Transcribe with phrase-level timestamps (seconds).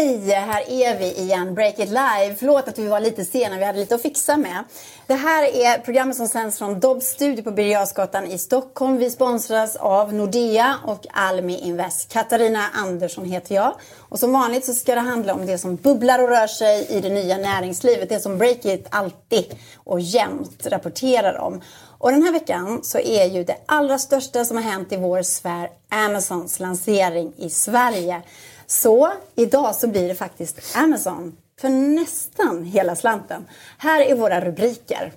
[0.00, 2.34] Hej, här är vi igen, Break It Live.
[2.38, 4.64] Förlåt att vi var lite sena, vi hade lite att fixa med.
[5.06, 8.96] Det här är programmet som sänds från Dobbs studio på Birger i Stockholm.
[8.96, 12.12] Vi sponsras av Nordea och Almi Invest.
[12.12, 13.74] Katarina Andersson heter jag.
[13.98, 17.00] Och som vanligt så ska det handla om det som bubblar och rör sig i
[17.00, 18.08] det nya näringslivet.
[18.08, 21.60] Det som Break It alltid och jämt rapporterar om.
[21.98, 25.22] Och den här veckan så är ju det allra största som har hänt i vår
[25.22, 28.22] sfär Amazons lansering i Sverige.
[28.70, 33.46] Så idag så blir det faktiskt Amazon för nästan hela slanten.
[33.78, 35.12] Här är våra rubriker.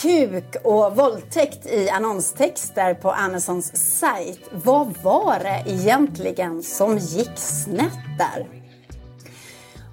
[0.00, 4.40] Kuk och våldtäkt i annonstexter på Amazons sajt.
[4.52, 8.46] Vad var det egentligen som gick snett där?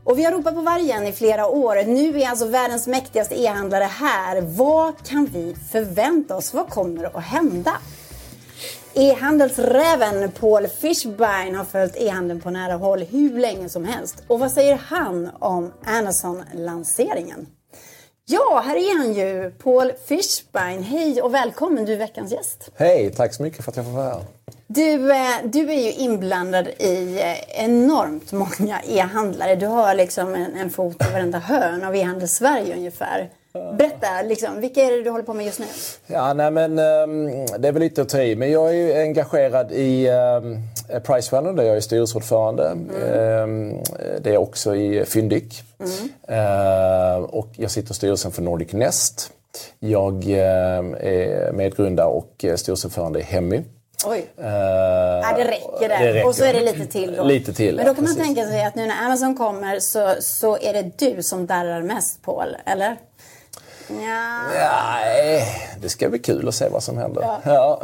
[0.03, 1.84] Och vi har ropat på vargen i flera år.
[1.86, 4.42] Nu är alltså världens mäktigaste e-handlare här.
[4.42, 6.53] Vad kan vi förvänta oss?
[6.53, 7.72] Vad kommer att hända?
[9.00, 14.23] E-handelsräven Paul Fishbein har följt e-handeln på nära håll hur länge som helst.
[14.28, 17.47] Och vad säger han om Amazon-lanseringen?
[18.25, 20.83] Ja, här är han ju, Paul Fishbein.
[20.83, 22.72] Hej och välkommen, du är veckans gäst.
[22.75, 24.23] Hej, tack så mycket för att jag får vara här.
[24.67, 29.55] Du, eh, du är ju inblandad i eh, enormt många e-handlare.
[29.55, 33.30] Du har liksom en, en fot i varenda hörn av e-handel Sverige ungefär.
[33.53, 35.66] Berätta, liksom, vilka är det du håller på med just nu?
[36.08, 38.94] Ja, nej, men, um, det är väl lite att ta i, men jag är ju
[38.94, 40.58] engagerad i um,
[41.03, 42.67] Pricevalue där jag är styrelseordförande.
[42.67, 43.73] Mm.
[43.73, 43.83] Um,
[44.22, 45.64] det är också i Fyndik.
[45.80, 47.25] Mm.
[47.25, 49.31] Och jag sitter i styrelsen för Nordic Nest.
[49.80, 53.64] Jag är medgrundare och styrelseordförande i Hemmy.
[54.05, 54.25] Oj.
[54.39, 56.14] Uh, ja, det räcker det.
[56.14, 56.27] räcker.
[56.27, 57.23] Och så är det lite till då.
[57.23, 60.58] Lite till, Men då kan man tänka sig att nu när Amazon kommer så, så
[60.58, 62.97] är det du som darrar mest Paul, eller?
[63.90, 64.48] Ja.
[64.54, 65.44] Nej,
[65.82, 67.22] det ska bli kul att se vad som händer.
[67.22, 67.42] Ja.
[67.45, 67.82] ja.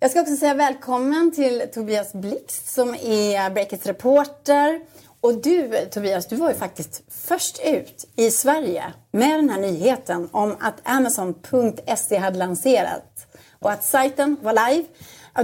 [0.00, 4.80] Jag ska också säga välkommen till Tobias Blixt som är Breakits reporter.
[5.20, 10.28] Och du Tobias, du var ju faktiskt först ut i Sverige med den här nyheten
[10.32, 13.26] om att Amazon.se hade lanserat
[13.58, 14.88] och att sajten var live.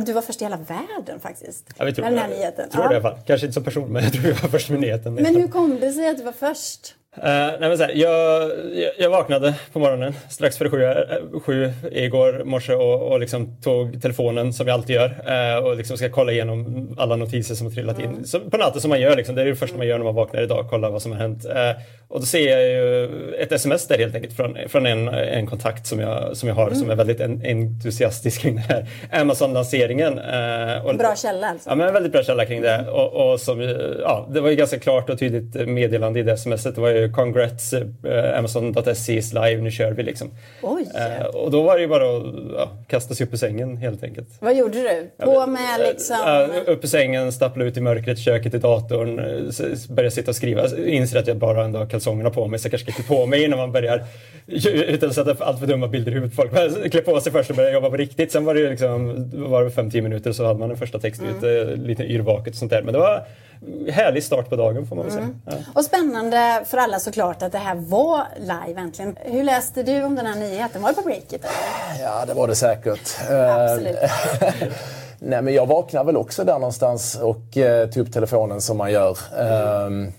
[0.07, 1.67] Du var först i hela världen faktiskt.
[1.77, 2.71] Ja, tror med den här nyheten.
[2.71, 2.89] tror ja.
[2.89, 3.21] det i alla fall.
[3.27, 5.15] Kanske inte som person, men jag tror jag var först med nyheten.
[5.15, 6.95] Men hur kom det sig att du var först?
[7.19, 8.50] Uh, nej men så här, jag,
[8.99, 14.03] jag, vaknade på morgonen strax före sju, äh, sju igår morse och, och liksom tog
[14.03, 17.75] telefonen som jag alltid gör uh, och liksom ska kolla igenom alla notiser som har
[17.75, 18.11] trillat in.
[18.11, 18.25] Mm.
[18.25, 20.15] Så, på natten som man gör, liksom, det är det första man gör när man
[20.15, 21.47] vaknar idag, kolla vad som har hänt.
[21.47, 25.47] Uh, och då ser jag ju ett sms där helt enkelt från, från en, en
[25.47, 26.79] kontakt som jag, som jag har mm.
[26.79, 30.15] som är väldigt en, entusiastisk kring den här Amazon-lanseringen.
[30.99, 31.71] bra källa alltså?
[31.71, 32.89] Ja, men en väldigt bra källa kring det.
[32.91, 33.61] Och, och som,
[34.00, 36.75] ja, det var ju ganska klart och tydligt meddelande i det smset.
[36.75, 40.31] Det var ju congrats uh, Amazon.se is live, nu kör vi liksom.
[40.63, 40.83] Oj.
[40.83, 42.25] Uh, och då var det ju bara att
[42.57, 44.29] ja, kasta sig upp i sängen helt enkelt.
[44.41, 45.25] Vad gjorde du?
[45.25, 46.17] På med liksom?
[46.17, 49.17] Uh, upp i sängen, stappla ut i mörkret, köket i datorn,
[49.95, 50.77] börja sitta och skriva.
[50.77, 53.27] Inser att jag bara ändå har kalsongerna på mig så jag kanske ska klä på
[53.27, 54.05] mig innan man börjar
[54.47, 56.91] utan att sätta allt för dumma bilder i huvudet på folk.
[56.93, 58.33] Klä på sig först och börja jobba på riktigt.
[58.33, 61.23] Sen var det ju liksom, var det 5-10 minuter så hade man en första text
[61.23, 61.37] mm.
[61.37, 62.83] ut, lite yrvaket och sånt där.
[62.83, 63.23] Men det var
[63.89, 65.25] härlig start på dagen får man väl säga.
[65.25, 65.41] Mm.
[65.47, 65.53] Ja.
[65.75, 69.17] Och spännande för alla såklart att det här var live äntligen.
[69.21, 70.83] Hur läste du om den här nyheten?
[70.83, 71.45] Var det på Breakit?
[71.45, 72.05] Eller?
[72.05, 73.17] Ja, det var det säkert.
[73.31, 73.97] Absolut.
[75.19, 78.93] Nej, men jag vaknade väl också där någonstans och eh, tog upp telefonen som man
[78.93, 79.19] gör.
[79.39, 80.12] Mm.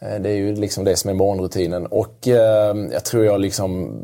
[0.00, 1.86] Det är ju liksom det som är morgonrutinen.
[1.86, 4.00] Och eh, jag tror jag liksom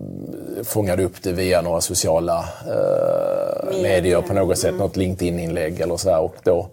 [0.65, 4.69] fångade upp det via några sociala eh, medier på något sätt.
[4.69, 4.81] Mm.
[4.81, 6.21] Något LinkedIn-inlägg eller sådär.
[6.21, 6.67] Och då eh,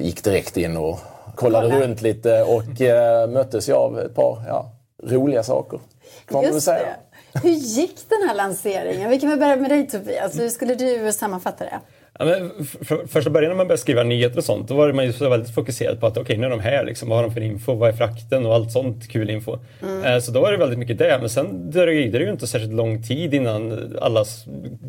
[0.00, 0.98] gick direkt in och
[1.34, 1.80] kollade Kolla.
[1.80, 4.70] runt lite och eh, möttes jag av ett par ja,
[5.02, 5.80] roliga saker.
[6.28, 6.86] Kan man säga.
[7.32, 7.40] Det.
[7.42, 9.10] Hur gick den här lanseringen?
[9.10, 10.38] Vi kan väl börja med dig Tobias.
[10.38, 11.80] Hur skulle du sammanfatta det?
[12.18, 15.04] Ja, men för, första början när man började skriva nyheter och sånt, då var man
[15.04, 17.24] ju så väldigt fokuserad på att okej, okay, nu är de här, liksom, vad har
[17.24, 19.58] de för info, vad är frakten och allt sånt kul info.
[19.82, 20.04] Mm.
[20.04, 22.72] Eh, så då var det väldigt mycket det, men sen dröjde det ju inte särskilt
[22.72, 24.24] lång tid innan alla,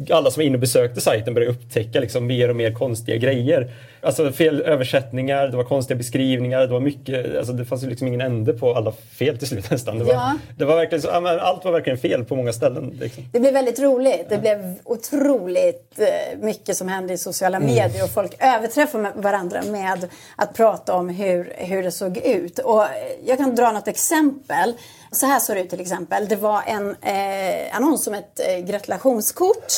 [0.10, 3.72] alla som var inne och besökte sajten började upptäcka liksom, mer och mer konstiga grejer.
[4.02, 8.08] Alltså fel översättningar, det var konstiga beskrivningar, det var mycket, alltså det fanns ju liksom
[8.08, 10.00] ingen ände på alla fel till slut nästan.
[10.00, 10.38] Det var, ja.
[10.58, 12.98] det var verkligen så, allt var verkligen fel på många ställen.
[13.02, 13.24] Liksom.
[13.32, 14.26] Det blev väldigt roligt.
[14.30, 17.76] Det blev otroligt eh, mycket som hände i sociala mm.
[17.76, 22.60] medier och folk överträffade varandra med att prata om hur, hur det såg ut.
[22.60, 22.86] Och
[23.26, 24.74] jag kan dra något exempel.
[25.12, 26.28] Så här såg det ut till exempel.
[26.28, 29.74] Det var en eh, annons om ett eh, gratulationskort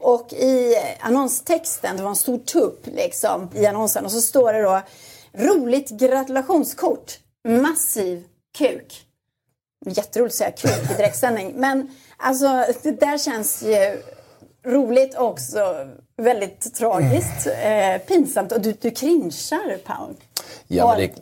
[0.00, 4.62] och i annonstexten, det var en stor tupp liksom i annonsen och så står det
[4.62, 4.82] då
[5.32, 7.18] roligt gratulationskort,
[7.48, 8.24] massiv
[8.58, 9.06] kuk.
[9.86, 14.02] Jätteroligt att säga kuk i direktsändning men alltså det där känns ju
[14.66, 15.88] roligt också
[16.20, 20.14] väldigt tragiskt, eh, pinsamt och du, du cringear Paul.
[20.66, 21.12] Ja, men det,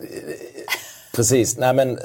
[1.13, 1.57] precis.
[1.57, 1.99] Nej, men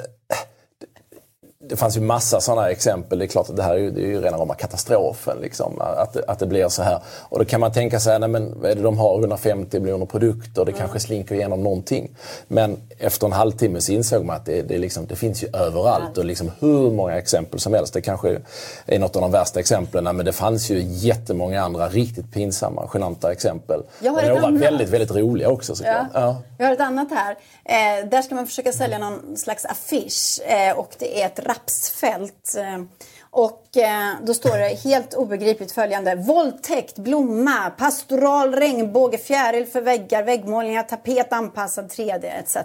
[1.68, 3.18] det fanns ju massa sådana exempel.
[3.18, 5.38] Det är klart att det här är ju, det är ju rena rama katastrofen.
[5.40, 6.98] Liksom, att, att det blir så här.
[7.22, 9.18] Och då kan man tänka sig, nej men vad är det de har?
[9.18, 10.64] 150 miljoner produkter.
[10.64, 10.80] Det mm.
[10.80, 12.16] kanske slinker igenom någonting.
[12.48, 16.18] Men efter en halvtimme så insåg man att det, det, liksom, det finns ju överallt.
[16.18, 17.94] Och liksom hur många exempel som helst.
[17.94, 18.38] Det kanske
[18.86, 20.16] är något av de värsta exemplen.
[20.16, 23.82] Men det fanns ju jättemånga andra riktigt pinsamma, genanta exempel.
[24.00, 26.06] Jag har och några väldigt, väldigt roliga också såklart.
[26.14, 26.20] Ja.
[26.20, 26.42] Ja.
[26.58, 27.36] Jag har ett annat här.
[27.64, 30.40] Eh, där ska man försöka sälja någon slags affisch.
[30.46, 32.54] Eh, och det är ett rapsfält.
[32.56, 32.82] Eh,
[33.30, 36.14] och eh, då står det helt obegripligt följande.
[36.14, 42.56] Våldtäkt, blomma, pastoral regnbåge, fjäril för väggar, väggmålningar, tapet anpassad 3D etc.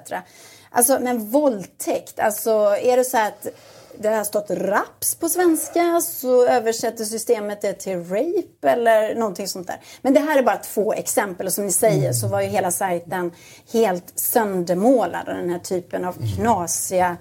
[0.72, 2.52] Alltså, men våldtäkt, alltså
[2.82, 3.48] är det så att
[3.98, 9.68] det har stått raps på svenska så översätter systemet det till rape eller någonting sånt
[9.68, 9.78] där.
[10.02, 12.72] Men det här är bara två exempel och som ni säger så var ju hela
[12.72, 13.32] sajten
[13.74, 17.18] helt söndermålad av den här typen av knasiga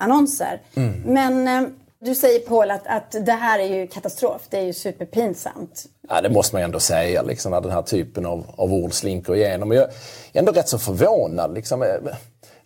[0.00, 0.60] annonser.
[0.74, 1.00] Mm.
[1.04, 1.70] Men eh,
[2.04, 4.42] du säger Paul att, att det här är ju katastrof.
[4.50, 5.84] Det är ju superpinsamt.
[6.08, 8.92] Ja, det måste man ju ändå säga liksom, när den här typen av, av ord
[8.92, 9.72] slinker igenom.
[9.72, 9.90] Jag är
[10.32, 11.54] ändå rätt så förvånad.
[11.54, 11.84] Liksom.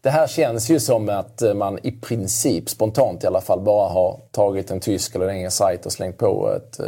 [0.04, 4.20] Det här känns ju som att man i princip, spontant i alla fall, bara har
[4.30, 6.86] tagit en tysk eller en engelsk sajt och slängt på ett eh,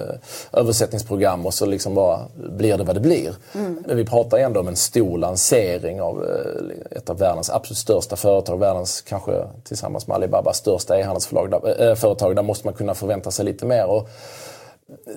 [0.52, 3.34] översättningsprogram och så liksom bara blir det vad det blir.
[3.54, 3.84] Mm.
[3.86, 8.16] Men vi pratar ändå om en stor lansering av eh, ett av världens absolut största
[8.16, 11.50] företag, världens kanske tillsammans med Alibaba största e-handelsföretag.
[11.50, 13.86] Där, äh, där måste man kunna förvänta sig lite mer.
[13.86, 14.08] Och,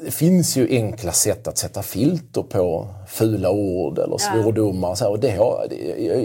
[0.02, 4.90] det finns ju enkla sätt att sätta filter på fula ord eller svordomar.
[4.90, 5.68] Och så och det har,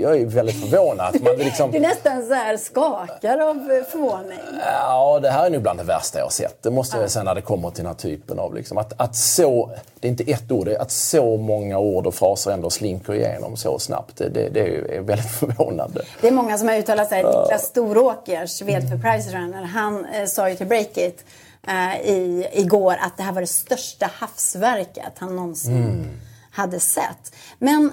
[0.01, 1.15] jag är väldigt förvånad.
[1.15, 1.71] Att man liksom...
[1.73, 4.39] du nästan så här skakar av förvåning.
[4.67, 6.63] Ja, det här är nog bland det värsta jag har sett.
[6.63, 8.55] Det måste jag säga när det kommer till den här typen av...
[8.55, 9.71] Liksom, att, att så,
[10.01, 13.15] det är inte ett ord, det är att så många ord och fraser ändå slinker
[13.15, 14.17] igenom så snabbt.
[14.17, 16.03] Det, det, det är väldigt förvånande.
[16.21, 17.23] Det är många som har uttalat sig.
[17.23, 21.25] Niklas Storåkers, VD för Pricerunner, han eh, sa ju till Breakit
[21.69, 26.07] eh, i, igår att det här var det största havsverket han någonsin mm.
[26.51, 27.35] hade sett.
[27.59, 27.91] Men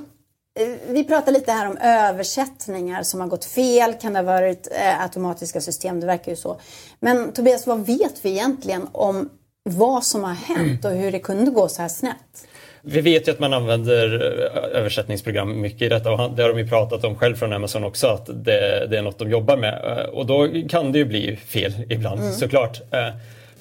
[0.60, 3.94] eh, vi pratar lite här om översättningar som har gått fel.
[3.94, 6.00] Kan det ha varit eh, automatiska system?
[6.00, 6.60] Det verkar ju så.
[7.00, 9.30] Men Tobias, vad vet vi egentligen om
[9.64, 12.48] vad som har hänt och hur det kunde gå så här snett?
[12.84, 16.60] Vi vet ju att man använder eh, översättningsprogram mycket i detta och det har de
[16.60, 20.06] ju pratat om själv från Amazon också att det, det är något de jobbar med
[20.14, 22.34] och då kan det ju bli fel ibland mm.
[22.34, 22.82] såklart.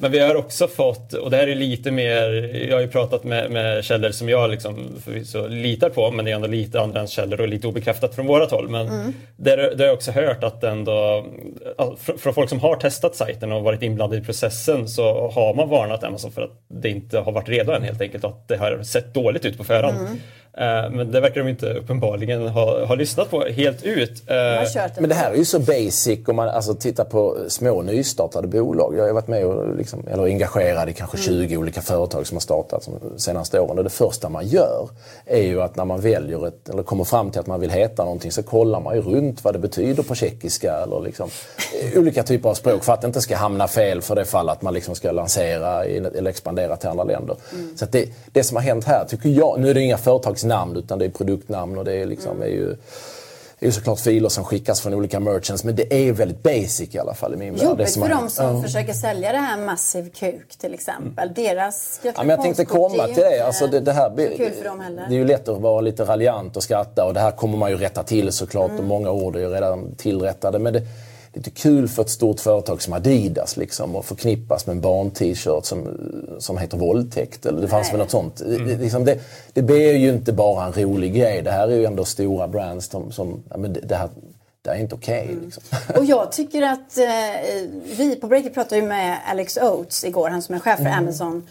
[0.02, 3.24] Men vi har också fått, och det här är lite mer, jag har ju pratat
[3.24, 7.06] med, med källor som jag liksom förvisso litar på men det är ändå lite andra
[7.06, 8.68] källor och lite obekräftat från vårat håll.
[8.68, 9.12] Men mm.
[9.36, 11.26] där, där har jag också hört att ändå,
[12.18, 16.04] från folk som har testat sajten och varit inblandade i processen så har man varnat
[16.04, 18.82] Amazon för att det inte har varit redo än helt enkelt och att det har
[18.82, 19.98] sett dåligt ut på förhand.
[19.98, 20.18] Mm.
[20.52, 24.22] Eh, men det verkar de inte uppenbarligen ha, ha lyssnat på helt ut.
[24.26, 28.48] Eh, men det här är ju så basic om man alltså, tittar på små nystartade
[28.48, 28.94] bolag.
[28.96, 31.58] Jag har varit med och liksom, eller engagerad i kanske 20 mm.
[31.60, 33.78] olika företag som har startat de senaste åren.
[33.78, 34.88] Och det första man gör
[35.26, 38.04] är ju att när man väljer ett, eller kommer fram till att man vill heta
[38.04, 41.30] någonting så kollar man ju runt vad det betyder på tjeckiska eller liksom,
[41.96, 44.62] olika typer av språk för att det inte ska hamna fel för det fall att
[44.62, 47.36] man liksom ska lansera eller expandera till andra länder.
[47.52, 47.76] Mm.
[47.76, 50.76] Så det, det som har hänt här tycker jag, nu är det inga företags namn
[50.76, 52.42] utan det är produktnamn och det är, liksom, mm.
[52.42, 52.76] är ju
[53.60, 56.98] det är såklart filer som skickas från olika merchants men det är väldigt basic i
[56.98, 57.62] alla fall i min värld.
[57.62, 58.62] Jobbigt för de som uh.
[58.62, 61.28] försöker sälja det här Massive Kuk till exempel.
[61.28, 61.34] Mm.
[61.34, 63.46] Deras ja, men Jag tänkte komma till det.
[63.46, 65.06] Alltså det, det, här, kul för dem heller.
[65.08, 67.70] det är ju lätt att vara lite raljant och skratta och det här kommer man
[67.70, 68.80] ju rätta till såklart mm.
[68.80, 70.58] och många ord är ju redan tillrättade.
[70.58, 70.82] Men det,
[71.32, 75.88] lite kul för ett stort företag som Adidas liksom och förknippas med en barn-t-shirt som,
[76.38, 77.46] som heter våldtäkt.
[77.46, 77.92] Eller det fanns Nej.
[77.92, 78.40] väl något sånt.
[78.40, 78.66] Mm.
[78.66, 79.18] Det, liksom det,
[79.52, 81.42] det blir ju inte bara en rolig grej.
[81.42, 84.08] Det här är ju ändå stora brands som, som ja, men det, det här,
[84.62, 85.22] det är inte okej.
[85.22, 85.44] Okay, mm.
[85.44, 85.62] liksom.
[85.96, 87.06] Och jag tycker att eh,
[87.96, 90.98] vi på Breaker pratade ju med Alex Oates igår, han som är chef för mm.
[90.98, 91.46] Amazon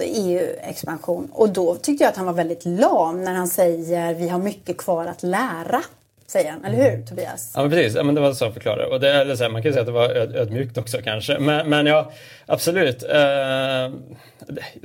[0.00, 1.28] EU-expansion.
[1.32, 4.76] Och då tyckte jag att han var väldigt lam när han säger vi har mycket
[4.76, 5.82] kvar att lära
[6.30, 6.64] säger han.
[6.64, 7.02] Eller hur.
[7.06, 7.52] Tobias?
[7.54, 8.86] Ja men precis, ja, men det var så jag förklarade.
[8.86, 10.98] Och det, eller så här, man kan ju säga att det var öd, ödmjukt också
[11.04, 11.38] kanske.
[11.38, 12.12] Men, men ja,
[12.46, 13.02] absolut.
[13.02, 13.10] Eh,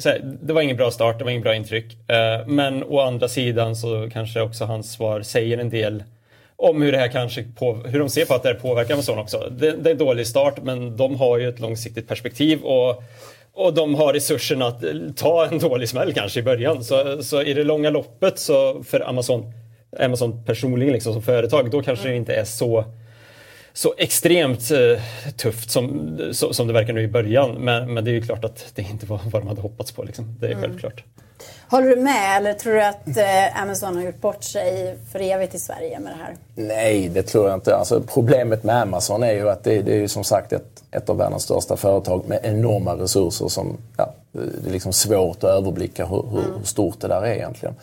[0.05, 2.09] här, det var ingen bra start, det var ingen bra intryck.
[2.09, 6.03] Eh, men å andra sidan så kanske också hans svar säger en del
[6.55, 9.19] om hur det här kanske på, hur de ser på att det här påverkar Amazon
[9.19, 9.49] också.
[9.51, 13.03] Det, det är en dålig start men de har ju ett långsiktigt perspektiv och
[13.57, 14.83] och de har resurserna att
[15.15, 16.83] ta en dålig smäll kanske i början.
[16.83, 19.53] Så, så i det långa loppet så för Amazon
[19.99, 22.13] Amazon personligen liksom, som företag, då kanske mm.
[22.13, 22.85] det inte är så
[23.75, 25.01] så extremt eh,
[25.37, 27.51] tufft som, så, som det verkar nu i början.
[27.51, 30.03] Men, men det är ju klart att det inte var vad de hade hoppats på.
[30.03, 30.35] Liksom.
[30.39, 30.61] Det är mm.
[30.61, 31.03] självklart.
[31.69, 35.55] Håller du med eller tror du att eh, Amazon har gjort bort sig för evigt
[35.55, 36.35] i Sverige med det här?
[36.55, 37.75] Nej, det tror jag inte.
[37.75, 41.09] Alltså, problemet med Amazon är ju att det, det är ju som sagt ett, ett
[41.09, 46.05] av världens största företag med enorma resurser som ja, det är liksom svårt att överblicka
[46.05, 46.63] hur, hur mm.
[46.63, 47.75] stort det där är egentligen.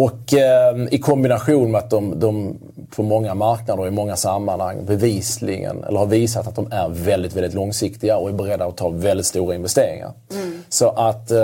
[0.00, 2.58] Och eh, i kombination med att de, de
[2.96, 7.36] på många marknader och i många sammanhang bevisligen, eller har visat att de är väldigt,
[7.36, 10.12] väldigt långsiktiga och är beredda att ta väldigt stora investeringar.
[10.32, 10.59] Mm.
[10.72, 11.38] Så att eh,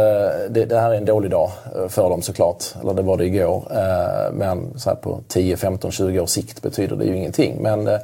[0.50, 2.64] det, det, här är en dålig dag eh, för dem såklart.
[2.82, 3.68] Eller det var det igår.
[3.70, 7.62] Eh, men så på 10, 15, 20 års sikt betyder det ju ingenting.
[7.62, 7.94] Men eh,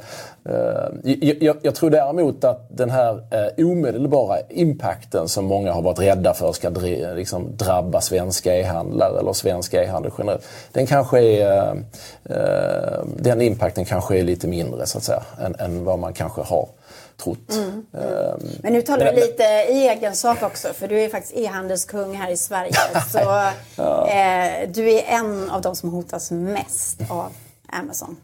[0.45, 5.99] eh jag, jag, tror däremot att den här eh, omedelbara impacten som många har varit
[5.99, 10.45] rädda för ska eh, liksom drabba svenska e-handlare eller svensk e-handel generellt.
[10.71, 11.69] Den kanske är,
[12.23, 16.41] eh, den impacten kanske är lite mindre så att säga än, än vad man kanske
[16.41, 16.67] har
[17.23, 17.51] trott.
[17.51, 18.39] Mm, mm.
[18.63, 22.31] Men nu talar du lite i egen sak också för du är faktiskt e-handelskung här
[22.31, 22.73] i Sverige.
[23.11, 23.43] så
[23.75, 24.07] ja.
[24.07, 27.31] eh, du är en av de som hotas mest av
[27.67, 28.17] Amazon.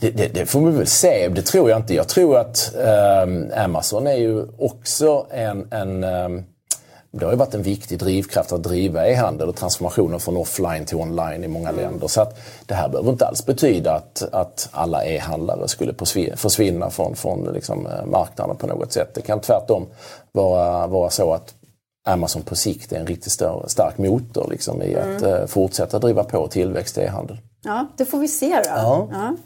[0.00, 1.28] Det, det, det, får vi väl se.
[1.28, 1.94] Det tror jag inte.
[1.94, 2.74] Jag tror att
[3.24, 6.44] um, Amazon är ju också en, en um,
[7.18, 10.96] det har ju varit en viktig drivkraft att driva e-handel och transformationen från offline till
[10.96, 11.80] online i många mm.
[11.80, 12.08] länder.
[12.08, 15.94] Så att det här behöver inte alls betyda att, att alla e-handlare skulle
[16.36, 19.14] försvinna från, från liksom eh, marknaden på något sätt.
[19.14, 19.86] Det kan tvärtom
[20.32, 21.54] vara, vara så att
[22.06, 25.16] Amazon på sikt är en riktigt större, stark motor liksom, i mm.
[25.16, 27.38] att uh, fortsätta driva på tillväxt i e-handel.
[27.64, 28.70] Ja, det får vi se då.
[28.70, 29.08] Ja.
[29.12, 29.36] ja.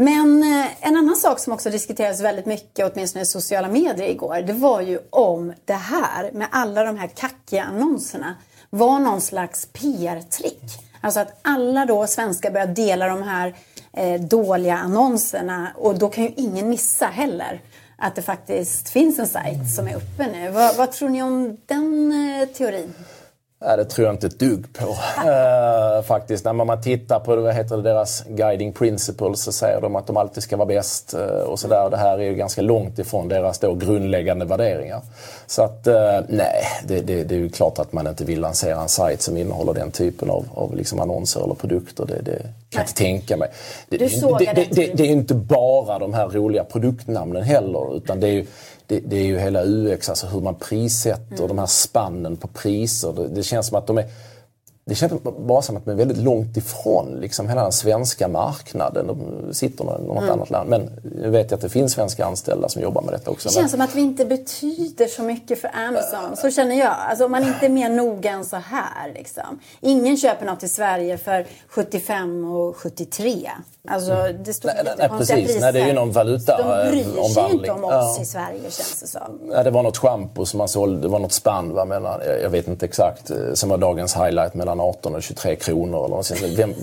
[0.00, 4.42] Men eh, en annan sak som också diskuterades väldigt mycket, åtminstone i sociala medier igår,
[4.46, 8.34] det var ju om det här med alla de här kackiga annonserna
[8.70, 10.62] var någon slags PR-trick.
[11.00, 13.54] Alltså att alla då svenskar börjar dela de här
[13.92, 17.60] eh, dåliga annonserna och då kan ju ingen missa heller
[17.96, 20.50] att det faktiskt finns en sajt som är uppe nu.
[20.50, 22.94] Vad, vad tror ni om den eh, teorin?
[23.60, 24.86] Nej, det tror jag inte ett dugg på.
[24.86, 26.44] uh, faktiskt.
[26.44, 30.16] När man tittar på vad heter det, deras guiding principles så säger de att de
[30.16, 31.90] alltid ska vara bäst uh, och sådär.
[31.90, 35.00] Det här är ju ganska långt ifrån deras då grundläggande värderingar.
[35.46, 35.94] Så att uh,
[36.28, 39.36] nej, det, det, det, är ju klart att man inte vill lansera en sajt som
[39.36, 42.06] innehåller den typen av, av liksom annonser eller produkter.
[42.06, 43.48] Det, det kan jag inte tänka mig.
[43.88, 48.46] Det, det, det är inte bara de här roliga produktnamnen heller utan det är ju
[48.88, 51.48] det, det, är ju hela UX, alltså hur man prissätter, mm.
[51.48, 53.12] de här spannen på priser.
[53.12, 54.04] Det, det, känns som att de är
[54.88, 59.06] det känns bara som att de är väldigt långt ifrån liksom, hela den svenska marknaden.
[59.06, 60.30] De sitter i något mm.
[60.30, 60.70] annat land.
[60.70, 60.90] Men
[61.22, 63.48] jag vet att det finns svenska anställda som jobbar med detta också.
[63.48, 66.36] Det känns som att vi inte betyder så mycket för Amazon.
[66.36, 66.94] Så känner jag.
[67.10, 69.12] Alltså om man inte är mer noga än så här.
[69.14, 69.58] Liksom.
[69.80, 73.50] Ingen köper något i Sverige för 75 och 73.
[73.88, 74.42] Alltså mm.
[74.42, 75.60] det står nej, nej, precis.
[75.60, 77.04] Nej, det är ju någon valutaomvandling.
[77.04, 78.22] De bryr sig inte om oss ja.
[78.22, 79.40] i Sverige känns det som.
[79.52, 81.00] Ja, det var något schampo som man sålde.
[81.00, 84.54] Det var något spann, va, mellan, jag vet inte exakt, eh, som var dagens highlight
[84.54, 86.04] mellan 18 och 23 kronor.
[86.04, 86.74] Eller något Vem,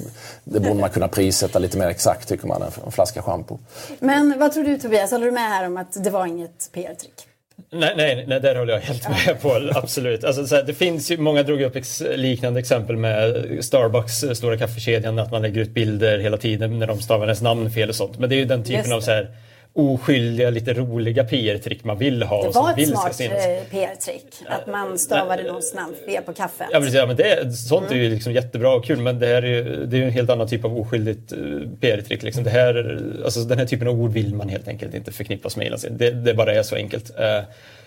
[0.44, 3.58] det borde man kunna prissätta lite mer exakt tycker man, en flaska schampo.
[4.00, 7.28] Men vad tror du Tobias, håller du med här om att det var inget PR-trick?
[7.72, 9.70] Nej, nej, nej, där håller jag helt med på.
[9.74, 10.24] Absolut.
[10.24, 14.34] Alltså, så här, det finns ju, många drog upp ex, liknande exempel med Starbucks, eh,
[14.34, 17.90] stora kaffekedjan, att man lägger ut bilder hela tiden när de stavar ens namn fel
[17.90, 18.20] och sånt.
[18.20, 19.28] Men det är ju den typen av så här,
[19.76, 22.44] oskyldiga, lite roliga PR-trick man vill ha.
[22.44, 23.30] Det var ett smart eh,
[23.72, 26.68] PR-trick, att man stavade någons namn fel på kaffet.
[26.72, 29.46] Ja, precis, ja, men det, sånt är ju liksom jättebra och kul men det här
[29.46, 31.38] är det är en helt annan typ av oskyldigt eh,
[31.80, 32.24] PR-trick.
[32.24, 32.44] Liksom.
[32.44, 35.80] Det här, alltså, den här typen av ord vill man helt enkelt inte förknippas med.
[35.92, 37.20] Det, det bara är så enkelt.
[37.20, 37.44] Eh,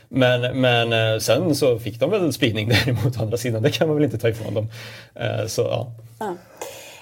[0.08, 3.96] men, men sen så fick de väl spridning däremot å andra sidan, det kan man
[3.96, 4.68] väl inte ta ifrån dem.
[5.46, 5.92] Så, ja.
[6.18, 6.36] ja.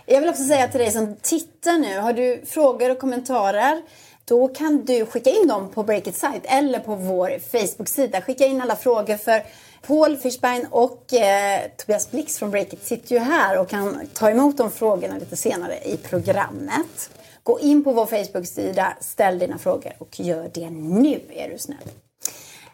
[0.06, 3.82] Jag vill också säga till dig som tittar nu, har du frågor och kommentarer
[4.28, 8.20] då kan du skicka in dem på Breakit site eller på vår Facebook-sida.
[8.20, 9.42] Skicka in alla frågor för
[9.86, 14.56] Paul Fischbein och eh, Tobias Blix från Breakit sitter ju här och kan ta emot
[14.56, 17.10] de frågorna lite senare i programmet.
[17.42, 21.88] Gå in på vår Facebook-sida, ställ dina frågor och gör det nu är du snäll.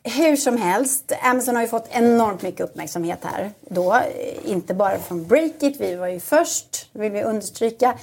[0.05, 3.95] Hur som helst, Amazon har ju fått enormt mycket uppmärksamhet här då.
[3.95, 7.99] Eh, inte bara från Breakit, vi var ju först, vill vi understryka.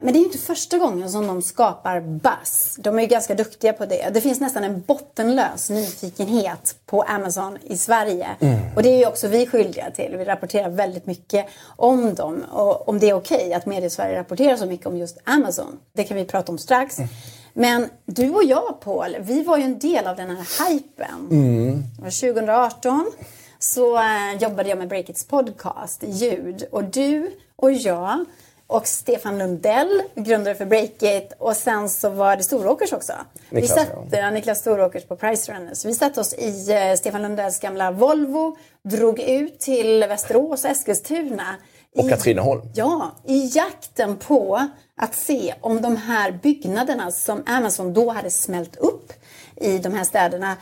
[0.00, 2.76] Men det är ju inte första gången som de skapar buzz.
[2.78, 4.10] De är ju ganska duktiga på det.
[4.14, 8.28] Det finns nästan en bottenlös nyfikenhet på Amazon i Sverige.
[8.40, 8.58] Mm.
[8.76, 10.16] Och det är ju också vi skyldiga till.
[10.18, 12.44] Vi rapporterar väldigt mycket om dem.
[12.50, 15.78] Och om det är okej okay att Mediesverige rapporterar så mycket om just Amazon.
[15.92, 16.98] Det kan vi prata om strax.
[16.98, 17.10] Mm.
[17.52, 21.28] Men du och jag Paul, vi var ju en del av den här hypen.
[21.30, 21.84] Mm.
[21.96, 23.10] 2018
[23.58, 26.64] så äh, jobbade jag med Breakits podcast, ljud.
[26.70, 28.24] Och du och jag
[28.70, 31.32] och Stefan Lundell, grundare för Breakit.
[31.38, 33.12] Och sen så var det Storåkers också.
[33.50, 34.30] Niklas, vi satt, ja.
[34.30, 35.84] Niklas Storåkers på Price Runners.
[35.84, 41.54] Vi satte oss i eh, Stefan Lundells gamla Volvo, drog ut till Västerås och Eskilstuna.
[41.96, 42.62] Och i- Katrineholm.
[42.74, 48.76] Ja, i jakten på att se om de här byggnaderna som Amazon då hade smält
[48.76, 49.12] upp
[49.56, 50.56] i de här städerna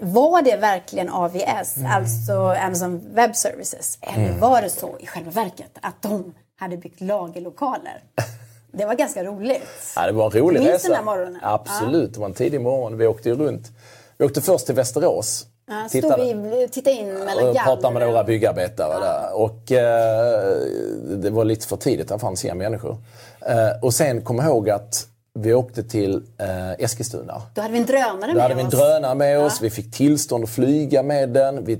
[0.00, 3.98] var det verkligen AVS, alltså Amazon Web Services?
[4.00, 8.02] Eller var det så i själva verket att de hade byggt lagerlokaler?
[8.72, 9.62] Det var ganska roligt.
[9.96, 10.88] Ja, det var en rolig Minns resa.
[10.88, 11.40] den där morgonen?
[11.42, 12.98] Absolut, det var en tidig morgon.
[12.98, 13.70] Vi åkte ju runt.
[14.18, 15.46] Vi åkte först till Västerås.
[15.66, 19.34] Ja, stod vi tittade in mellan och pratade med några byggarbetare där.
[19.34, 20.56] Och eh,
[21.16, 22.96] det var lite för tidigt, det fanns inga människor.
[23.40, 27.42] Eh, och sen kom jag ihåg att vi åkte till eh, Eskilstuna.
[27.54, 28.72] Då hade vi en drönare Då med hade vi en oss.
[28.74, 31.64] drönare med oss, vi fick tillstånd att flyga med den.
[31.64, 31.78] Vi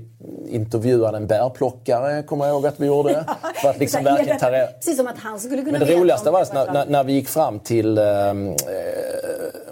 [0.49, 3.25] intervjuade en bärplockare, kommer jag ihåg att vi gjorde.
[3.61, 6.53] för att liksom verkligen ta Precis som att han skulle kunna men det roligaste var
[6.53, 8.03] när, när, när vi gick fram till eh,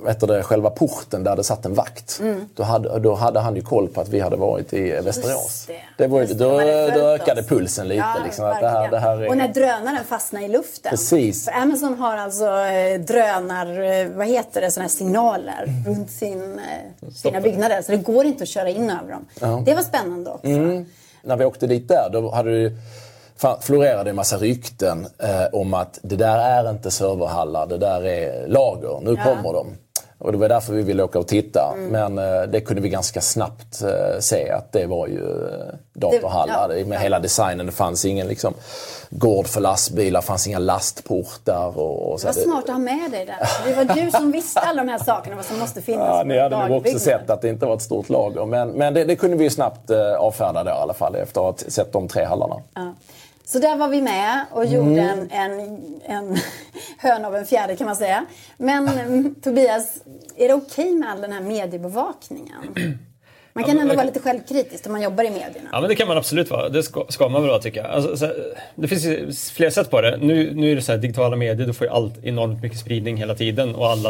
[0.07, 2.21] heter det, själva porten där det satt en vakt.
[2.55, 5.65] Då, hade, då hade han ju koll på att vi hade varit i Västerås.
[5.67, 5.73] det.
[5.97, 6.51] Det var, ju- Just det, då,
[6.99, 7.47] då ökade oss.
[7.47, 7.99] pulsen lite.
[8.17, 9.29] Ja, liksom, att det här, det här är...
[9.29, 10.89] Och när drönaren fastnar i luften.
[10.89, 11.45] Precis.
[11.45, 15.85] För Amazon har alltså eh, drönar, eh, vad heter det, såna här signaler Mm.
[15.85, 17.81] runt sin, eh, sina byggnader.
[17.81, 19.63] Så det går inte att köra in över dem.
[19.65, 20.47] Det var spännande också.
[20.47, 20.85] Mm.
[21.23, 22.71] när vi åkte dit där, då hade
[23.37, 28.05] fan, florerade en massa rykten eh, om att det där är inte serverhallar, det där
[28.05, 28.99] är lager.
[29.01, 29.67] Nu kommer de.
[30.23, 31.73] Och det var därför vi ville åka och titta.
[31.77, 31.89] Mm.
[32.13, 36.67] Men eh, det kunde vi ganska snabbt eh, se att det var ju eh, datorhallar.
[36.69, 36.99] Det- ja, med ja.
[36.99, 37.65] hela designen.
[37.65, 38.53] Det fanns ingen liksom,
[39.09, 41.77] gård för lastbilar, fanns inga lastportar.
[41.77, 42.27] Och, och så.
[42.27, 43.35] Var smart att ha med dig där.
[43.65, 46.39] Det var du som visste alla de här sakerna, vad som måste finnas Ja, ni
[46.39, 48.45] hade nog också sett att det inte var ett stort lager.
[48.45, 51.69] Men, men det, det kunde vi snabbt avfärda då, i alla fall efter att ha
[51.71, 52.55] sett de tre hallarna.
[52.73, 52.93] Ja.
[53.45, 55.29] Så där var vi med och gjorde Mm.
[55.31, 56.37] en, en, en
[56.97, 58.25] hön av en fjäder kan man säga.
[58.57, 59.97] Men mm, Tobias,
[60.37, 62.57] är det okej med all den här mediebevakningen?
[63.55, 65.69] Man kan men ändå vara lite självkritisk om man jobbar i medierna.
[65.71, 66.69] Ja men det kan man absolut vara.
[66.69, 67.91] Det ska, ska man väl vara tycker jag.
[67.91, 68.33] Alltså,
[68.75, 70.17] det finns flera sätt på det.
[70.17, 73.17] Nu, nu är det så här, digitala medier, då får ju allt enormt mycket spridning
[73.17, 74.09] hela tiden och alla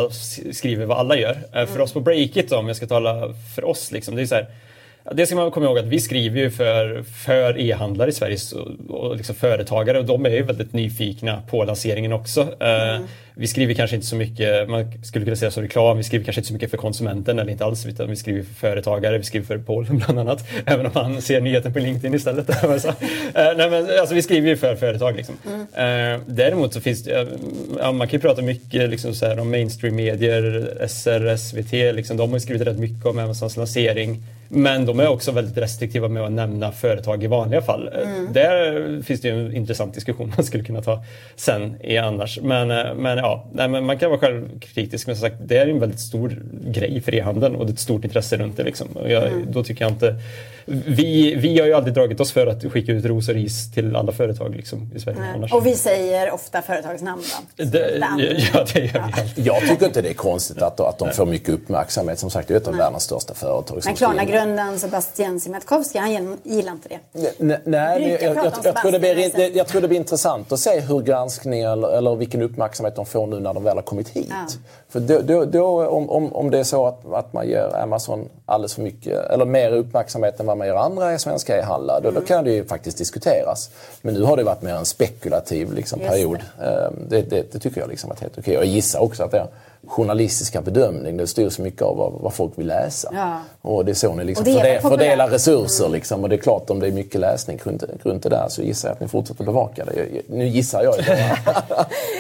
[0.52, 1.38] skriver vad alla gör.
[1.54, 4.36] Eh, För oss på Breakit om jag ska tala för oss, liksom, det är så
[4.36, 4.52] här, ja,
[5.12, 8.38] det ska man komma ihåg att vi skriver ju för, för e-handlare i Sverige
[8.90, 12.42] och liksom företagare och de är ju väldigt nyfikna på lanseringen också.
[12.42, 13.00] Eh,
[13.36, 16.40] Vi skriver kanske inte så mycket, man skulle kunna säga som reklam, vi skriver kanske
[16.40, 19.46] inte så mycket för konsumenten eller inte alls utan vi skriver för företagare, vi skriver
[19.46, 20.48] för Paul bland annat.
[20.66, 22.50] Även om han ser nyheten på LinkedIn istället.
[23.36, 25.16] Eh, nej, men, alltså, vi skriver ju för företag.
[25.16, 25.36] Liksom.
[25.74, 27.28] Eh, däremot så finns det,
[27.80, 32.30] ja, man kan ju prata mycket liksom, så här, om mainstream-medier, SR, SVT, liksom, de
[32.30, 34.24] har ju skrivit rätt mycket om Amazons lansering.
[34.56, 37.88] Men de är också väldigt restriktiva med att nämna företag i vanliga fall.
[37.94, 41.04] Eh, Där finns det ju en intressant diskussion man skulle kunna ta
[41.36, 42.40] sen i annars.
[42.42, 45.08] Men, eh, men ja, nej, men man kan vara självkritisk.
[45.08, 47.80] Men som sagt, det är en väldigt stor grej för e-handeln och det är ett
[47.80, 48.64] stort intresse runt det.
[48.64, 48.88] Liksom.
[48.94, 50.16] Och jag, Då tycker jag inte...
[50.66, 53.96] Vi, vi har ju aldrig dragit oss för att skicka ut ros och ris till
[53.96, 55.18] alla företag liksom, i Sverige.
[55.36, 55.54] Annars.
[55.54, 57.24] Och vi säger ofta företagsnamn
[57.58, 57.64] då.
[57.64, 57.98] det,
[58.54, 59.46] ja, det gör vi alltid.
[59.46, 62.20] Jag tycker inte det är konstigt att, att de får mycket uppmärksamhet.
[62.20, 63.76] Som sagt, det är ett av världens största företag.
[63.86, 64.43] Men skriver.
[64.44, 67.00] Klarna-grundaren Sebastian Siemiatkowski, han gillar- inte det.
[67.66, 68.36] Nej, jag,
[68.76, 71.88] tror det blir, Sebastian det- jag tror det blir intressant att se hur granskningen eller,
[71.98, 74.28] eller vilken uppmärksamhet de får nu när de väl har kommit hit.
[74.30, 74.48] Ja.
[74.90, 78.30] För då, då, då, om, om, om det är så att, att man ger Amazon
[78.46, 82.16] alldeles för mycket, eller mer uppmärksamhet än vad man ger andra svenska e-handlare, då, då
[82.18, 82.26] Mm.
[82.26, 83.70] kan det ju faktiskt diskuteras.
[84.02, 86.40] Men nu har det varit mer en spekulativ liksom, period.
[86.62, 88.58] Ehm, Det, det, det tycker jag liksom varit helt okej.
[88.58, 89.48] Och jag gissar också att det är
[89.88, 93.10] journalistiska bedömning, det styrs mycket av vad, vad folk vill läsa.
[93.14, 93.40] Ja.
[93.62, 94.84] Och det är så ni liksom Och det är förde- populärt.
[94.84, 94.92] Mm.
[95.00, 95.90] fördelar resurser.
[95.90, 96.24] Liksom.
[96.24, 98.90] Och det är klart om det är mycket läsning runt, runt det där så gissar
[98.90, 99.94] jag att ni fortsätter bevaka det.
[99.96, 100.96] Jag- Nu gissar jag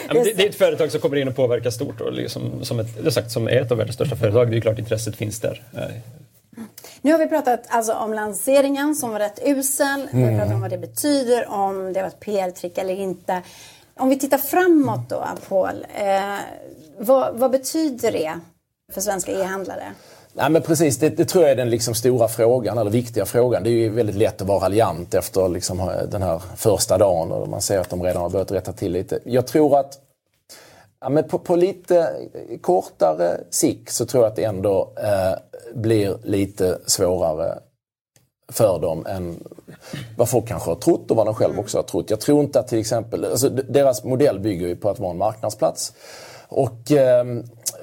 [0.07, 2.01] men det, det är ett företag som kommer in och påverkar stort.
[2.01, 4.51] Och liksom, som, ett, det sagt, som är ett av världens största företag.
[4.51, 5.61] Det är klart intresset finns där.
[7.01, 10.07] Nu har vi pratat alltså om lanseringen som var rätt usel.
[10.11, 10.39] Vi har Mm.
[10.39, 13.41] pratat om vad det betyder, om det var ett PR-trick eller inte.
[13.97, 15.85] Om vi tittar framåt då, Paul.
[15.95, 16.35] Eh,
[17.03, 18.39] vad, vad betyder det
[18.93, 19.93] för svenska e-handlare?
[20.33, 23.63] Nej men precis, det, det tror jag är den liksom stora frågan, eller viktiga frågan.
[23.63, 27.49] Det är ju väldigt lätt att vara raljant efter liksom den här första dagen och
[27.49, 29.19] man ser att de redan har börjat rätta till lite.
[29.25, 29.99] Jag tror att
[31.01, 32.13] ja, men på, på lite
[32.61, 35.33] kortare sikt så tror jag att det ändå eh,
[35.73, 37.59] blir lite svårare
[38.51, 39.43] för dem än
[40.17, 42.09] vad folk kanske har trott och vad de själva också har trott.
[42.09, 45.17] Jag tror inte att till exempel, alltså deras modell bygger ju på att vara en
[45.17, 45.93] marknadsplats.
[46.53, 47.25] Och eh,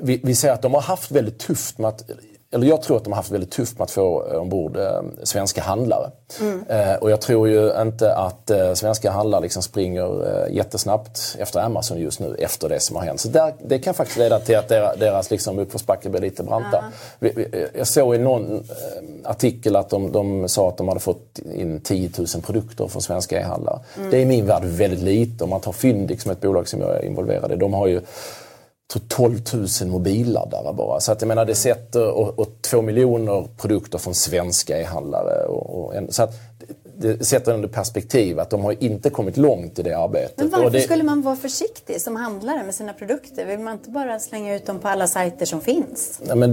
[0.01, 2.05] vi, vi ser att de har haft väldigt tufft med att
[2.53, 5.03] eller jag tror att de har haft väldigt tufft med att få eh, ombord eh,
[5.23, 6.11] svenska handlare.
[6.41, 6.65] Mm.
[6.69, 11.61] Eh, och jag tror ju inte att eh, svenska handlare liksom springer eh, jättesnabbt efter
[11.61, 13.21] Amazon just nu, efter det som har hänt.
[13.21, 16.85] Så där, det kan faktiskt leda till att deras, deras liksom uppförsbacke blir lite branta.
[17.21, 17.29] Ja.
[17.75, 18.61] Jag såg i någon eh,
[19.25, 23.41] artikel att de, de, sa att de hade fått in 10 000 produkter från svenska
[23.41, 23.81] e-handlare.
[23.97, 24.11] Mm.
[24.11, 25.45] Det är i min värld väldigt lite.
[25.45, 27.57] Om man tar Fyndik som ett bolag som jag är involverad i.
[27.57, 28.01] De har ju
[28.99, 29.41] 12
[29.83, 31.01] 000 mobilladdare bara.
[31.01, 35.47] Så att jag menar det sätter, och, och två miljoner produkter från svenska e-handlare.
[35.47, 36.35] Och, och, så att
[37.01, 40.37] det sätter under perspektiv att de har inte kommit långt i det arbetet.
[40.37, 40.81] Men varför det...
[40.81, 43.47] skulle man vara försiktig som handlare med sina produkter?
[43.47, 46.21] Vill man inte bara slänga ut dem på alla sajter som finns?
[46.23, 46.51] Nej, men,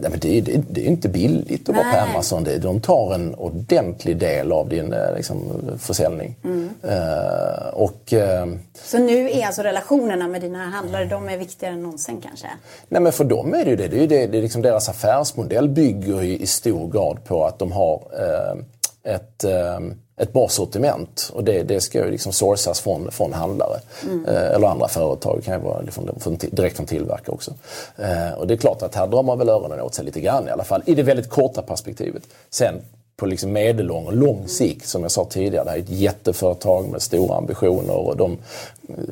[0.00, 1.84] nej, men det, det, det är inte billigt att nej.
[1.84, 2.46] vara på Amazon.
[2.60, 5.42] De tar en ordentlig del av din eh, liksom,
[5.78, 6.36] försäljning.
[6.44, 6.70] Mm.
[6.84, 11.82] Uh, och, uh, Så nu är alltså relationerna med dina handlare de är viktigare än
[11.82, 12.46] någonsin kanske?
[12.88, 13.88] Nej men för dem är det ju det.
[13.88, 17.58] det, är det, det är liksom deras affärsmodell bygger i, i stor grad på att
[17.58, 18.62] de har uh,
[19.02, 23.80] ett, ehm, ett bra sortiment och det, det ska ju liksom sourcas från, från handlare.
[24.04, 24.24] Mm.
[24.24, 27.54] Eh, eller andra företag, det kan ju vara från, från, direkt från tillverkare också.
[27.96, 30.48] Eh, och det är klart att här drar man väl öronen åt sig lite grann
[30.48, 32.22] i alla fall, i det väldigt korta perspektivet.
[32.50, 32.74] Sen
[33.16, 36.88] på liksom medellång och lång sikt, som jag sa tidigare, det här är ett jätteföretag
[36.88, 38.38] med stora ambitioner och de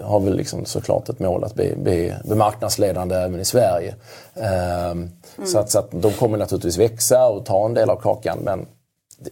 [0.03, 3.95] har väl liksom såklart ett mål att bli, bli, bli marknadsledande även i Sverige.
[4.35, 5.11] Mm.
[5.47, 8.67] Så, att, så att de kommer naturligtvis växa och ta en del av kakan men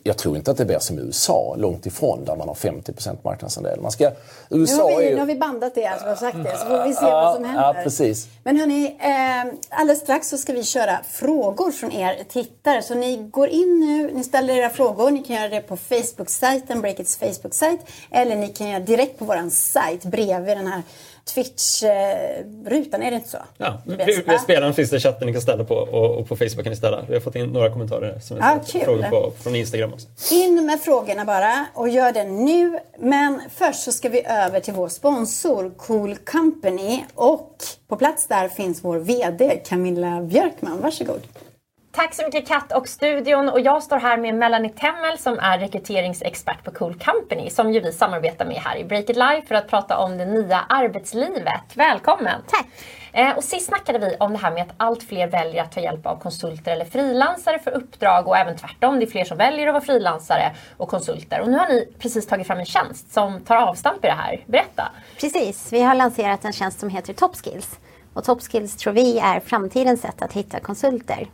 [0.02, 2.92] jag tror inte att det blir som i USA, långt ifrån, där man har 50
[3.22, 3.80] marknadsandel.
[3.80, 4.10] Man ska,
[4.50, 5.14] USA nu, har vi, ju...
[5.14, 7.34] nu har vi bandat det, alltså, och sagt det, så får vi se ja, vad
[7.34, 7.62] som händer.
[7.62, 8.28] Ja, precis.
[8.44, 12.82] Men hörni, eh, alldeles strax så ska vi köra frågor från er tittare.
[12.82, 15.10] Så ni går in nu, ni ställer era frågor.
[15.10, 17.80] Ni kan göra det på Facebook-sajten, Breakits Facebook-sajt.
[18.10, 20.82] Eller ni kan göra direkt på vår sajt bredvid den här
[21.34, 23.38] Twitch-rutan, är det inte så?
[23.58, 26.62] Ja, vi, vi spelar finns det chatten ni kan ställa på och, och, på Facebook
[26.62, 27.04] kan ni ställa.
[27.08, 30.34] Vi har fått in några kommentarer som ah, frågor på, från Instagram också.
[30.34, 32.78] In med frågorna bara och gör det nu.
[32.98, 37.56] Men först så ska vi över till vår sponsor Cool Company och
[37.88, 40.80] på plats där finns vår VD Camilla Björkman.
[40.80, 41.22] Varsågod.
[41.96, 45.58] Tack så mycket Katt och studion och jag står här med Melanie Temmel som är
[45.58, 49.54] rekryteringsexpert på Cool Company som ju vi samarbetar med här i Break It Live för
[49.54, 51.62] att prata om det nya arbetslivet.
[51.74, 52.40] Välkommen!
[52.46, 52.66] Tack!
[53.12, 55.80] Eh, och sist snackade vi om det här med att allt fler väljer att ta
[55.80, 58.98] hjälp av konsulter eller frilansare för uppdrag och även tvärtom.
[58.98, 61.40] Det är fler som väljer att vara frilansare och konsulter.
[61.40, 64.44] Och nu har ni precis tagit fram en tjänst som tar avstamp i det här.
[64.46, 64.92] Berätta!
[65.20, 67.78] Precis, vi har lanserat en tjänst som heter Top Skills.
[68.12, 71.28] Och Top Skills tror vi är framtidens sätt att hitta konsulter.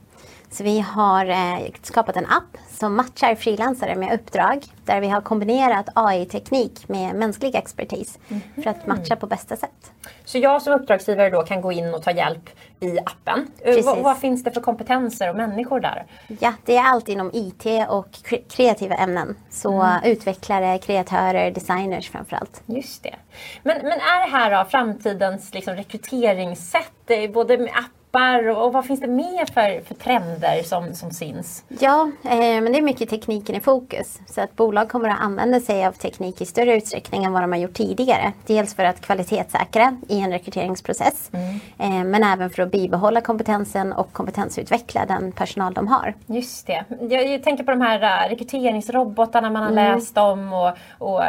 [0.52, 5.20] Så vi har eh, skapat en app som matchar frilansare med uppdrag där vi har
[5.20, 9.92] kombinerat AI-teknik med mänsklig expertis mm för att matcha på bästa sätt.
[10.24, 13.46] Så jag som uppdragsgivare då kan gå in och ta hjälp i appen.
[13.58, 16.06] Eh, vad, vad, finns det för kompetenser och människor där?
[16.40, 18.08] Ja, det är allt inom IT och
[18.48, 19.36] kreativa ämnen.
[19.50, 20.04] Så mm.
[20.04, 22.62] utvecklare, kreatörer, designers framförallt.
[22.66, 23.14] Just det.
[23.62, 28.64] Men, men är det här då framtidens liksom, rekryteringssätt, eh, både med app appar och,
[28.64, 31.64] och vad finns det mer för, för trender som, som syns?
[31.68, 34.20] Ja, eh, men det är mycket tekniken i fokus.
[34.26, 37.52] Så att bolag kommer att använda sig av teknik i större utsträckning än vad de
[37.52, 38.32] har gjort tidigare.
[38.46, 41.30] Dels för att kvalitetssäkra i en rekryteringsprocess.
[41.32, 41.60] Mm.
[41.78, 46.14] Eh, men även för att bibehålla kompetensen och kompetensutveckla den personal de har.
[46.26, 46.84] Just det.
[47.00, 49.94] Jag, jag tänker på de här uh, rekryteringsrobotarna man har mm.
[49.94, 51.22] läst om och, och,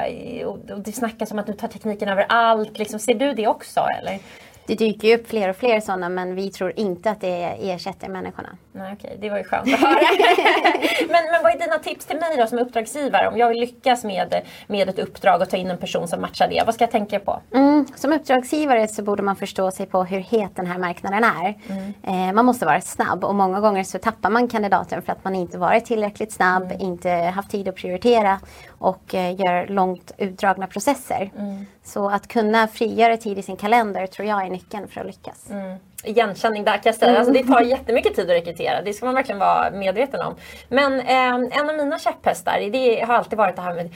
[0.46, 2.78] och, och det snackas om att du tar tekniken över allt.
[2.78, 3.80] Liksom, ser du det också?
[4.00, 4.20] Eller?
[4.68, 8.10] Det dyker ju upp fler och fler sådana men vi tror inte att det ersätter
[8.10, 8.50] människorna.
[8.72, 10.00] Nej, okej, det var ju skönt att höra.
[11.00, 13.28] men, men vad är dina tips till mig då som uppdragsgivare?
[13.28, 16.48] Om jag vill lyckas med, med ett uppdrag och ta in en person som matchar
[16.48, 17.42] det, vad ska jag tänka på?
[17.54, 21.58] Mm, som uppdragsgivare så borde man förstå sig på hur het den här marknaden är.
[21.70, 21.94] Mm.
[22.04, 25.36] Eh, man måste vara snabb och många gånger så tappar man kandidaten för att man
[25.36, 26.82] inte varit tillräckligt snabb, mm.
[26.82, 31.32] inte haft tid att prioritera och eh, gör långt utdragna processer.
[31.84, 35.50] Så att kunna frigöra tid i sin kalender tror jag är nyckeln för att lyckas.
[35.50, 37.10] Mm igenkänning där kan jag säga.
[37.10, 37.20] Mm.
[37.20, 38.82] Alltså, det tar jättemycket tid att rekrytera.
[38.82, 40.36] Det ska man verkligen vara medveten om.
[40.70, 43.90] Men eh, en av mina käpphästar det har alltid varit det här med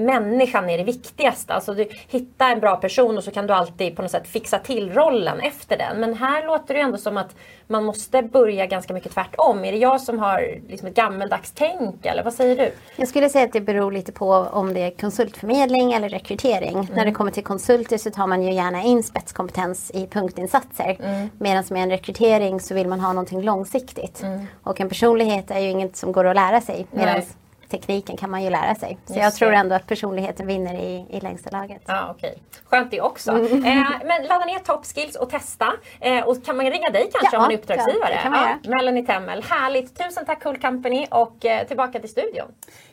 [0.00, 1.54] människan är det viktigaste.
[1.54, 4.58] Alltså du hittar en bra person och så kan du alltid på något sätt fixa
[4.58, 6.00] till rollen efter den.
[6.00, 7.34] Men här låter det ändå som att
[7.66, 9.64] man måste börja ganska mycket tvärtom.
[9.64, 12.72] Är det jag som har liksom ett gammeldags tänk eller vad säger du?
[12.96, 16.74] Jag skulle säga att det beror lite på om det är konsultförmedling eller rekrytering.
[16.74, 16.86] Mm.
[16.94, 20.96] När det kommer till konsulter så tar man ju gärna in spetskompetens i punktinsatser.
[21.00, 21.30] Mm.
[21.54, 24.22] Medan med en rekrytering så vill man ha någonting långsiktigt.
[24.22, 24.46] Mm.
[24.62, 26.86] Och en personlighet är ju inget som går att lära sig.
[26.90, 27.22] Medan
[27.70, 28.98] tekniken kan man ju lära sig.
[29.06, 31.82] Så Just jag tror ändå att personligheten vinner i, i längsta laget.
[31.86, 32.38] Ja, okej.
[32.64, 33.30] Skönt det också.
[33.30, 35.72] Eh, men ladda ner Top Skills och testa.
[36.00, 37.98] Eh, och kan man ringa dig kanske Ja, om man är uppdragsgivare?
[38.00, 38.58] ja, det kan man göra.
[38.76, 39.98] Melanie Temmel, härligt.
[39.98, 42.48] Tusen tack Cool Company och eh, tillbaka till studion.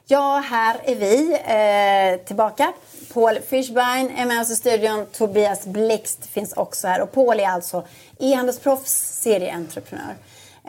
[0.06, 2.74] Ja, här är vi eh, tillbaka.
[3.14, 5.06] Paul Fischbein är med oss i studion.
[5.06, 7.02] Tobias Blixt finns också här.
[7.02, 7.84] Och Paul är alltså
[8.20, 10.16] e-handelsproffs, serieentreprenör.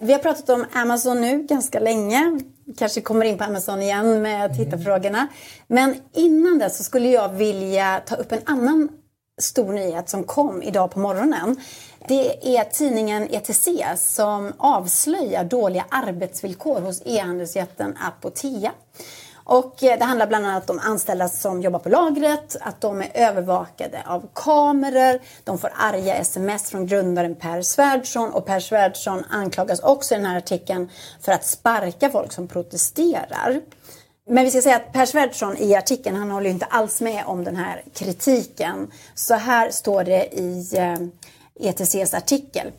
[0.01, 2.41] Vi har pratat om Amazon nu ganska länge.
[2.79, 5.29] Kanske kommer in på Amazon igen med tittarfrågorna.
[5.67, 8.89] Men innan det så skulle jag vilja ta upp en annan
[9.41, 11.57] stor nyhet som kom idag på morgonen.
[12.09, 18.73] Det är tidningen ETC som avslöjar dåliga arbetsvillkor hos e-handelsjätten Apotea.
[19.53, 23.11] Och eh, det handlar bland annat om anställda som jobbar på lagret, att de är
[23.15, 29.81] övervakade av kameror, de får arga sms från grundaren Per Svärdson och Per Svärdson anklagas
[29.81, 33.61] också i den här artikeln för att sparka folk som protesterar.
[34.29, 37.25] Men vi ska säga att Per Svärdson i artikeln, han håller ju inte alls med
[37.27, 38.91] om den här kritiken.
[39.15, 42.73] Så här står det i eh, ETCs artikel.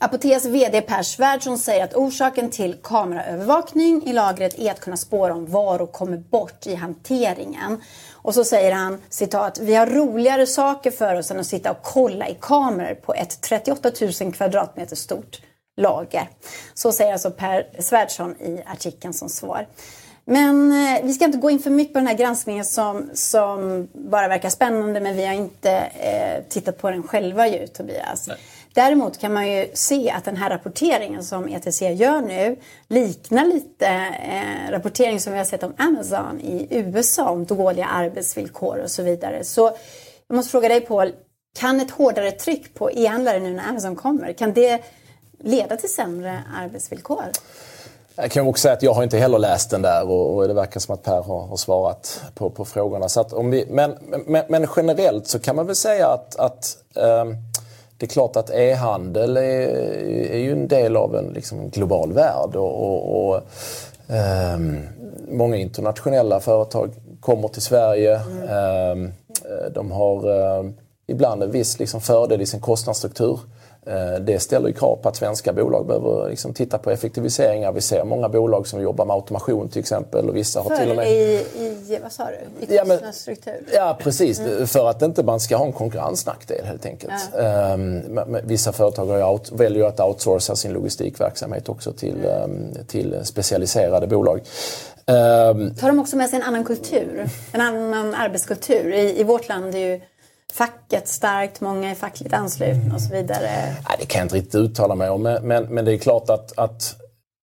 [0.00, 5.34] Apoteas VD Per Svärdson säger att orsaken till kameraövervakning i lagret är att kunna spåra
[5.34, 7.82] om varor kommer bort i hanteringen.
[8.12, 11.82] Och så säger han citat, vi har roligare saker för oss än att sitta och
[11.82, 15.40] kolla i kameror på ett 38 000 kvadratmeter stort
[15.76, 16.28] lager.
[16.74, 19.66] Så säger alltså Per Svärdson i artikeln som svar.
[20.24, 23.88] Men eh, vi ska inte gå in för mycket på den här granskningen som, som
[23.92, 28.28] bara verkar spännande men vi har inte eh, tittat på den själva ju Tobias.
[28.78, 32.56] Däremot kan man ju se att den här rapporteringen som ETC gör nu
[32.88, 38.78] liknar lite eh, rapportering som vi har sett om Amazon i USA om dåliga arbetsvillkor
[38.78, 39.44] och så vidare.
[39.44, 39.76] Så
[40.28, 41.12] jag måste fråga dig Paul,
[41.58, 44.82] kan ett hårdare tryck på e-handlare nu när Amazon kommer, kan det
[45.38, 47.24] leda till sämre arbetsvillkor?
[48.16, 50.54] Jag kan också säga att jag har inte heller läst den där och, och det
[50.54, 53.08] verkar som att Per har, har svarat på, på frågorna.
[53.08, 56.76] Så att om vi, men, men, men generellt så kan man väl säga att, att
[56.96, 57.34] ehm,
[57.98, 59.68] det är klart att e-handel är,
[60.30, 62.56] är ju en del av en liksom, global värld.
[62.56, 63.40] Och, och, och
[64.08, 64.78] ehm,
[65.28, 68.20] många internationella företag kommer till Sverige.
[68.50, 69.12] Ehm,
[69.74, 70.74] de har ehm,
[71.06, 73.40] ibland en viss liksom, fördel i sin kostnadsstruktur.
[73.86, 77.72] Eh, Det ställer ju krav på att svenska bolag behöver liksom titta på effektiviseringar.
[77.72, 80.28] Vi ser många bolag som jobbar med automation till exempel.
[80.28, 81.10] Och vissa har till och För med...
[81.12, 82.24] i, i, vad sa
[82.60, 82.98] du, i Ja, men-?
[83.74, 87.12] Ja precis, för att inte man ska ha en konkurrensnackdel helt enkelt.
[87.32, 94.06] Men- men vissa företag out, väljer att outsourca sin logistikverksamhet också till, ehm, till specialiserade
[94.06, 94.40] bolag.
[95.06, 97.28] Ehm, Tar de också med sig en annan kultur?
[97.52, 98.92] En annan arbetskultur?
[98.94, 100.00] I, i vårt land är ju
[100.52, 103.50] facket starkt, många är fackligt anslutna och så vidare.
[103.88, 105.22] Nej, det kan jag inte riktigt uttala mig om.
[105.22, 106.96] Men, men, men det är klart att, att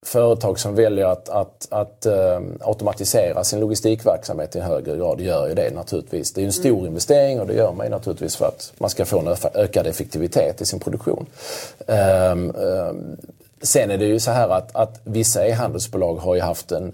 [0.05, 5.53] företag som väljer att, att, att eh, automatisera sin logistikverksamhet i högre grad gör ju
[5.53, 6.33] det naturligtvis.
[6.33, 9.05] Det är en stor investering och det gör man ju naturligtvis för att man ska
[9.05, 11.25] få en ökad effektivitet i sin produktion.
[11.87, 13.17] Ehm, ehm,
[13.61, 16.93] sen är det ju så här att, att vissa e-handelsbolag har ju haft en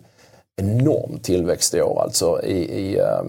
[0.61, 2.01] enorm tillväxt i år.
[2.01, 3.23] Alltså i, i ehm, eh,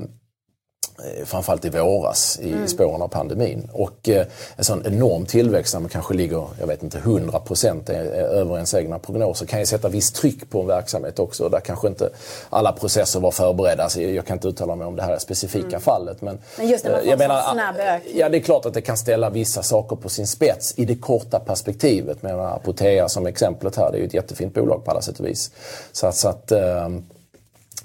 [1.25, 3.69] framförallt i våras i spåren av pandemin.
[3.73, 7.91] Och eh, en sån enorm tillväxt när man kanske ligger, jag vet inte, 100 procent
[7.91, 11.49] över ens egna prognoser kan ju sätta visst tryck på en verksamhet också.
[11.49, 12.11] Där kanske inte
[12.51, 13.88] alla processer var förberedda.
[13.88, 16.23] Så jag kan inte uttala mig om det här specifika fallet.
[16.23, 18.19] Men, Men just när man eh, får jag en menar, snabb ökning.
[18.19, 20.97] Ja, det är klart att det kan ställa vissa saker på sin spets i det
[20.97, 22.23] korta perspektivet.
[22.23, 25.27] Men Apotea som exemplet här, det är ju ett jättefint bolag på alla sätt och
[25.27, 25.51] vis.
[25.93, 27.05] Så att, så att ehm,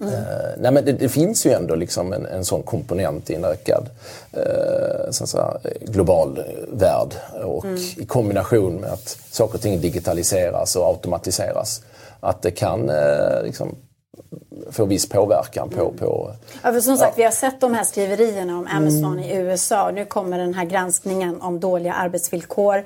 [0.02, 0.14] Mm.
[0.14, 0.20] Eh,
[0.58, 3.90] nej men det, det finns ju ändå liksom en, en sån komponent i en ökad
[4.34, 7.14] eh, så att säga, global värld.
[7.44, 7.82] Och Mm.
[7.98, 11.82] i kombination med att saker och ting digitaliseras och automatiseras.
[12.20, 13.76] Att det kan eh, liksom,
[14.72, 16.32] få viss påverkan på, på
[16.64, 19.92] Ja, för som sagt, vi har sett de här skriverierna om Amazon i USA.
[19.92, 22.86] Nu kommer den här granskningen om dåliga arbetsvillkor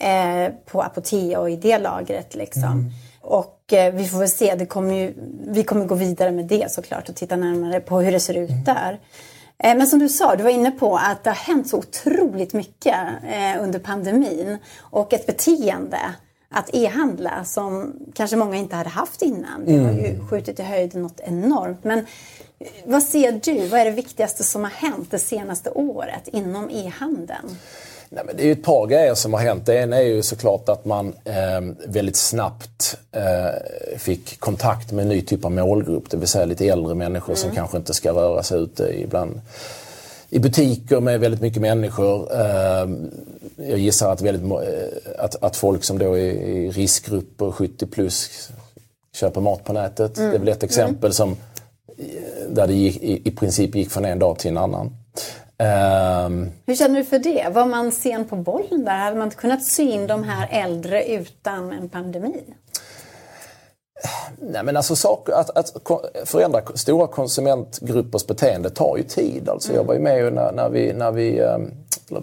[0.00, 2.34] eh, på Apotea och i det lagret.
[2.34, 2.90] Liksom.
[3.22, 5.14] Och eh, vi får väl se, det kommer ju,
[5.46, 8.64] vi kommer gå vidare med det såklart och titta närmare på hur det ser ut
[8.66, 9.00] där.
[9.58, 12.52] Eh, Men som du sa, du var inne på att det har hänt så otroligt
[12.52, 12.96] mycket
[13.32, 14.58] eh, under pandemin.
[14.80, 15.98] Och ett beteende
[16.50, 19.64] att e-handla som kanske många inte hade haft innan.
[19.64, 21.84] Det har ju skjutit i höjden något enormt.
[21.84, 23.66] Men eh, vad ser du?
[23.68, 27.56] Vad är det viktigaste som har hänt det senaste året inom e-handeln?
[28.14, 29.66] Nej, men det är ju ett par grejer som har hänt.
[29.66, 35.08] Det ena är ju såklart att man eh, väldigt snabbt eh, fick kontakt med en
[35.08, 36.10] ny typ av målgrupp.
[36.10, 39.40] Det vill säga lite äldre människor som kanske inte ska röra sig ute ibland
[40.30, 42.40] i butiker med väldigt mycket människor.
[42.40, 42.90] Eh,
[43.56, 48.50] jag gissar att, väldigt, eh, att, att folk som då är i riskgrupper, 70 plus,
[49.14, 50.14] köper mat på nätet.
[50.14, 51.36] Det är väl ett exempel som
[52.48, 54.96] där det gick, i, i princip gick från en dag till en annan.
[55.62, 57.48] Um, Hur känner du för det?
[57.52, 58.98] Var man sen på bollen där?
[58.98, 62.42] Hade man inte kunnat sy in de här äldre utan en pandemi?
[64.38, 65.72] Nej men alltså saker, att, att
[66.24, 69.48] förändra stora konsumentgruppers beteende tar ju tid.
[69.48, 69.80] Alltså mm.
[69.80, 71.70] Jag var ju med när, när vi, när vi um,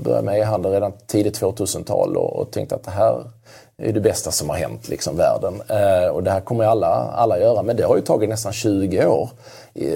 [0.03, 3.31] började med e-handel redan tidigt 2000-tal och, och tänkte att det här
[3.81, 5.61] är det bästa som har hänt liksom världen.
[5.67, 7.63] Eh, och det här kommer alla, alla göra.
[7.63, 9.29] Men det har ju tagit nästan 20 år
[9.73, 9.87] eh,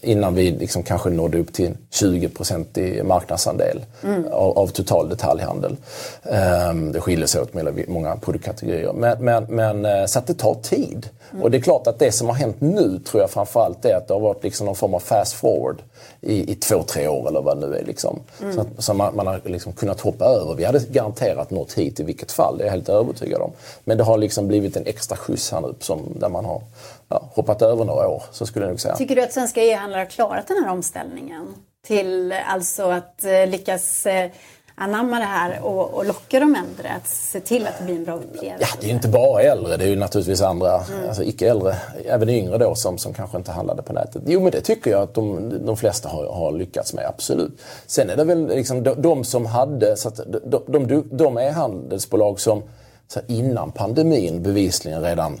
[0.00, 4.24] innan vi liksom kanske nådde upp till 20% i marknadsandel mm.
[4.32, 5.76] av, av, total detaljhandel.
[6.22, 8.92] Eh, det skiljer sig åt mellan många produktkategorier.
[8.92, 11.08] Men, men, men, eh, så att det tar tid.
[11.34, 11.42] Mm.
[11.42, 14.08] Och det är klart att det som har hänt nu tror jag framförallt är att
[14.08, 15.82] det har varit liksom någon form av fast forward
[16.20, 17.84] i, i två, tre år eller vad det nu är.
[17.84, 18.20] Liksom.
[18.42, 18.54] Mm.
[18.54, 20.54] Så, att, så man, man, har liksom kunnat hoppa över.
[20.54, 23.52] Vi hade garanterat nått hit i vilket fall, det är jag helt övertygad om.
[23.84, 26.62] Men det har liksom blivit en extra skjuts här nu som, där man har
[27.08, 28.22] ja, hoppat över några år.
[28.32, 28.96] Så skulle jag nog säga.
[28.96, 31.54] Tycker du att svenska e-handlare har klarat den här omställningen?
[31.86, 34.30] Till alltså att eh, lyckas eh,
[34.76, 38.04] anamma det här och, och locka de äldre att se till att det blir en
[38.04, 38.56] bra upplevelse?
[38.60, 41.08] Ja, det är ju inte bara äldre, det är ju naturligtvis andra, mm.
[41.08, 44.22] alltså icke-äldre, även yngre då som, som kanske inte handlade på nätet.
[44.26, 47.60] Jo men det tycker jag att de, de flesta har, har lyckats med, absolut.
[47.86, 51.52] Sen är det väl liksom de, de som hade, så att de, de, de är
[51.52, 52.62] handelsbolag som
[53.08, 55.40] så innan pandemin bevisligen redan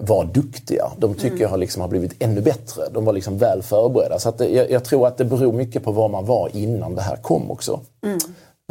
[0.00, 0.92] var duktiga.
[0.98, 1.40] De tycker mm.
[1.40, 2.82] jag har, liksom, har blivit ännu bättre.
[2.92, 4.18] De var liksom väl förberedda.
[4.18, 7.02] Så det, jag, jag, tror att det beror mycket på var man var innan det
[7.02, 7.80] här kom också.
[8.04, 8.18] Mm.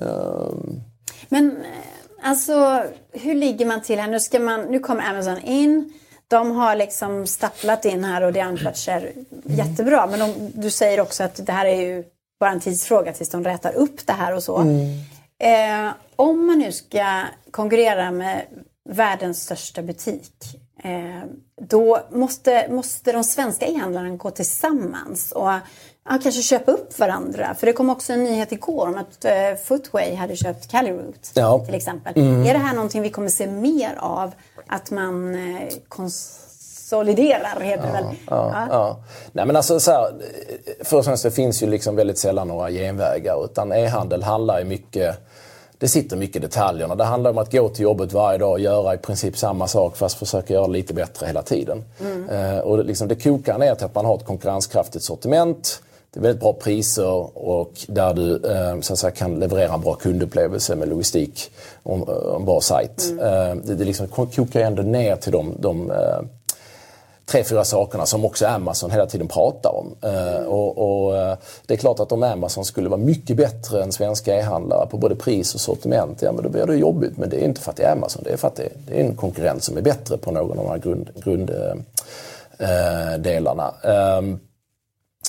[0.01, 0.81] Um.
[1.29, 4.07] Men eh, alltså, hur ligger man till här?
[4.07, 5.93] Nu, ska man, nu kommer Amazon in.
[6.27, 9.11] De har liksom stapplat in här och det anpassar
[9.43, 10.07] jättebra.
[10.07, 12.03] Men de, du säger också att det här är ju
[12.39, 14.57] bara en tidsfråga tills de rätar upp det här och så.
[14.57, 14.87] Mm.
[15.39, 18.41] Eh, om man nu ska konkurrera med
[18.89, 20.66] världens största butik Eh,
[21.61, 25.49] då måste, måste de svenska e-handlarna gå tillsammans och
[26.09, 27.55] ja, kanske köpa upp varandra.
[27.59, 29.33] För det kom också en nyhet igår om att eh,
[29.65, 31.65] Footway hade köpt Caliroot ja.
[31.65, 32.13] till exempel.
[32.15, 32.45] Mm.
[32.45, 34.31] Är det här någonting vi kommer se mer av?
[34.67, 38.03] Att man eh, konsoliderar, heter det väl?
[38.03, 38.67] Ja, ja.
[38.69, 39.03] ja.
[39.31, 40.13] Nej men alltså så här,
[40.79, 44.65] först och främst det finns ju liksom väldigt sällan några genvägar utan e-handel handlar ju
[44.65, 45.27] mycket
[45.79, 46.95] det sitter mycket i detaljerna.
[46.95, 49.97] Det handlar om att gå till jobbet varje dag och göra i princip samma sak
[49.97, 51.83] fast försöka göra lite bättre hela tiden.
[52.01, 52.29] Mm.
[52.29, 55.81] Eh, och det, liksom, det kokar ner till att man har ett konkurrenskraftigt sortiment.
[56.13, 59.81] Det är väldigt bra priser och där du eh, så att säga, kan leverera en
[59.81, 61.51] bra kundupplevelse med logistik
[61.83, 63.09] och en bra sajt.
[63.11, 63.19] Mm.
[63.19, 66.19] Eh, det, det liksom kokar ändå ner till de, de eh,
[67.31, 69.95] tre, fyra sakerna som också Amazon hela tiden pratar om.
[70.01, 70.45] Mm.
[70.45, 74.35] och, och, eh, Det är klart att om Amazon skulle vara mycket bättre än svenska
[74.35, 77.17] e-handlare på både pris och sortiment, ja men då blir det jobbigt.
[77.17, 79.03] Men det är inte för att det är Amazon, det är för att det, är
[79.03, 80.77] en konkurrent som är bättre på någon av de här
[81.23, 81.83] grunddelarna.
[82.59, 84.39] Grund, äh, ähm,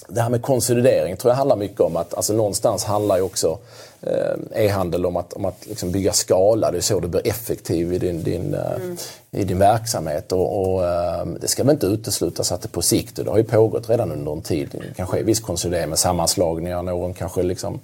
[0.09, 3.59] det här med konsolidering tror jag handlar mycket om att alltså någonstans handlar ju också
[4.01, 6.71] eh, e-handel om att, om att liksom bygga skala.
[6.71, 8.97] Det är så du blir effektiv i din, din, mm.
[9.31, 10.33] i din verksamhet.
[10.33, 13.38] Och, och eh, det ska väl inte uteslutas att det på sikt, och det har
[13.38, 16.83] ju pågått redan under en tid, det kan ske viss konsolidering med sammanslagningar.
[16.83, 17.81] Någon kanske liksom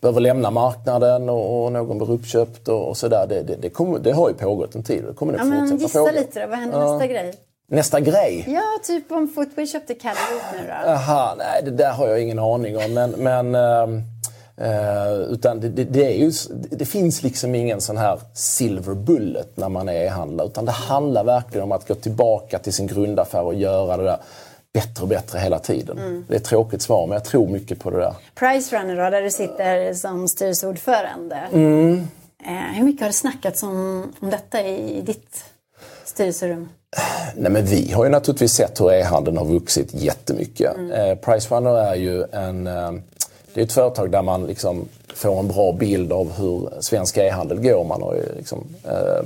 [0.00, 3.26] behöver lämna marknaden och, och någon blir uppköpt och, och sådär.
[3.28, 5.44] Det, det, det, kommer, det har ju pågått en tid och det kommer det ja,
[5.44, 6.12] fortsätta gissa pågå.
[6.12, 7.34] lite då, vad händer nästa grej?
[7.68, 8.44] Nästa grej?
[8.48, 10.90] Ja, typ om Footway köpte Callaway nu då?
[10.90, 12.94] Jaha, nej det där har jag ingen aning om.
[12.94, 16.32] Men, men uh, utan det, det, det, är ju,
[16.70, 20.46] det finns liksom ingen sån här silver bullet när man är e-handlare.
[20.46, 24.18] Utan det handlar verkligen om att gå tillbaka till sin grundaffär och göra det där
[24.72, 25.98] bättre och bättre hela tiden.
[25.98, 26.24] Mm.
[26.28, 28.14] Det är ett tråkigt svar men jag tror mycket på det där.
[28.34, 31.40] Price Runner då, där du sitter som styrelseordförande.
[31.52, 32.08] Mm.
[32.46, 35.44] Eh, hur mycket har det snackats om, om detta i ditt
[36.16, 36.68] styrelserum?
[37.34, 40.74] Nej, men vi har ju naturligtvis sett hur e-handeln har vuxit jättemycket.
[40.76, 40.90] Mm.
[40.90, 42.92] Eh, Pricerunner är ju en, eh,
[43.54, 47.60] det är ett företag där man liksom får en bra bild av hur svensk e-handel
[47.60, 47.84] går.
[47.84, 49.24] Man har ju liksom, eh,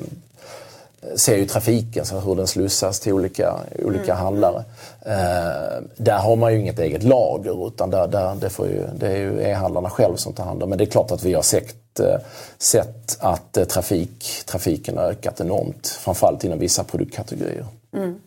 [1.17, 4.17] ser ju trafiken, så hur den slussas till olika, olika mm.
[4.17, 4.65] handlare.
[5.07, 9.07] Eh, där har man ju inget eget lager utan där, där, det, får ju, det
[9.07, 10.69] är ju e-handlarna själv som tar hand om.
[10.69, 12.17] Men det är klart att vi har sett, eh,
[12.59, 15.87] sett att eh, trafik, trafiken har ökat enormt.
[15.87, 17.67] Framförallt inom vissa produktkategorier.
[17.97, 18.21] Mm.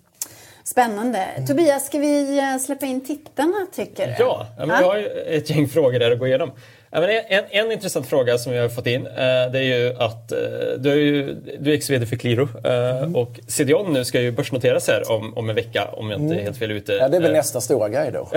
[0.63, 1.19] Spännande.
[1.19, 1.47] Mm.
[1.47, 4.15] Tobias, ska vi eh, släppa in tittarna tycker du?
[4.19, 6.51] Ja, men jag har ett gäng frågor där att gå igenom.
[6.95, 9.13] En, en intressant fråga som vi har fått in eh,
[9.51, 10.37] det är ju att eh,
[10.77, 13.15] du är, ju, du är ex-VD för Qliro mm.
[13.15, 16.43] och CDON nu ska ju börsnoteras här om, om en vecka om jag inte är
[16.43, 16.93] helt fel ute.
[16.93, 18.27] Ja, det är väl nästa stora grej då.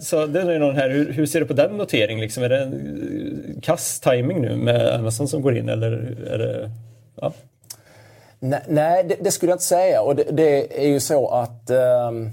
[0.00, 2.20] Så det är någon här, hur, hur, ser du på den noteringen?
[2.20, 6.70] Liksom, är det en kass timing nu med Amazon som går in eller är det...
[7.20, 7.32] Ja?
[8.68, 11.70] Nej, det, det, skulle jag inte säga och det, det är ju så att
[12.10, 12.32] um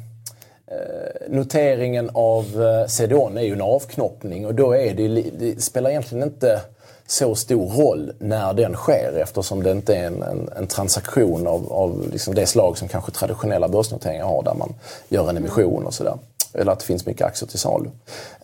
[0.73, 5.07] Eh, noteringen av eh, CDON är ju en avknoppning och då är det,
[5.39, 6.61] det spelar egentligen inte
[7.07, 11.73] så stor roll när den sker eftersom det inte är en, en, en transaktion av,
[11.73, 14.73] av liksom det slag som kanske traditionella börsnoteringar har där man
[15.09, 16.17] gör en emission och sådär.
[16.53, 17.89] Eller att det finns mycket aktier till salu.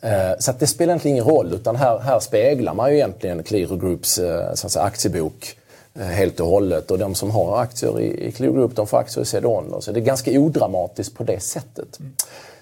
[0.02, 3.44] Eh, så att det spelar egentligen ingen roll utan här, här speglar man ju egentligen
[3.44, 5.59] Qliro Groups eh, så att säga, aktiebok eh,
[6.00, 6.92] helt och hållet.
[6.92, 9.82] Och de som har aktier i, i Qliro Group de får aktier i CDON.
[9.82, 12.00] Så det är ganska odramatiskt på det sättet.
[12.00, 12.14] Mm.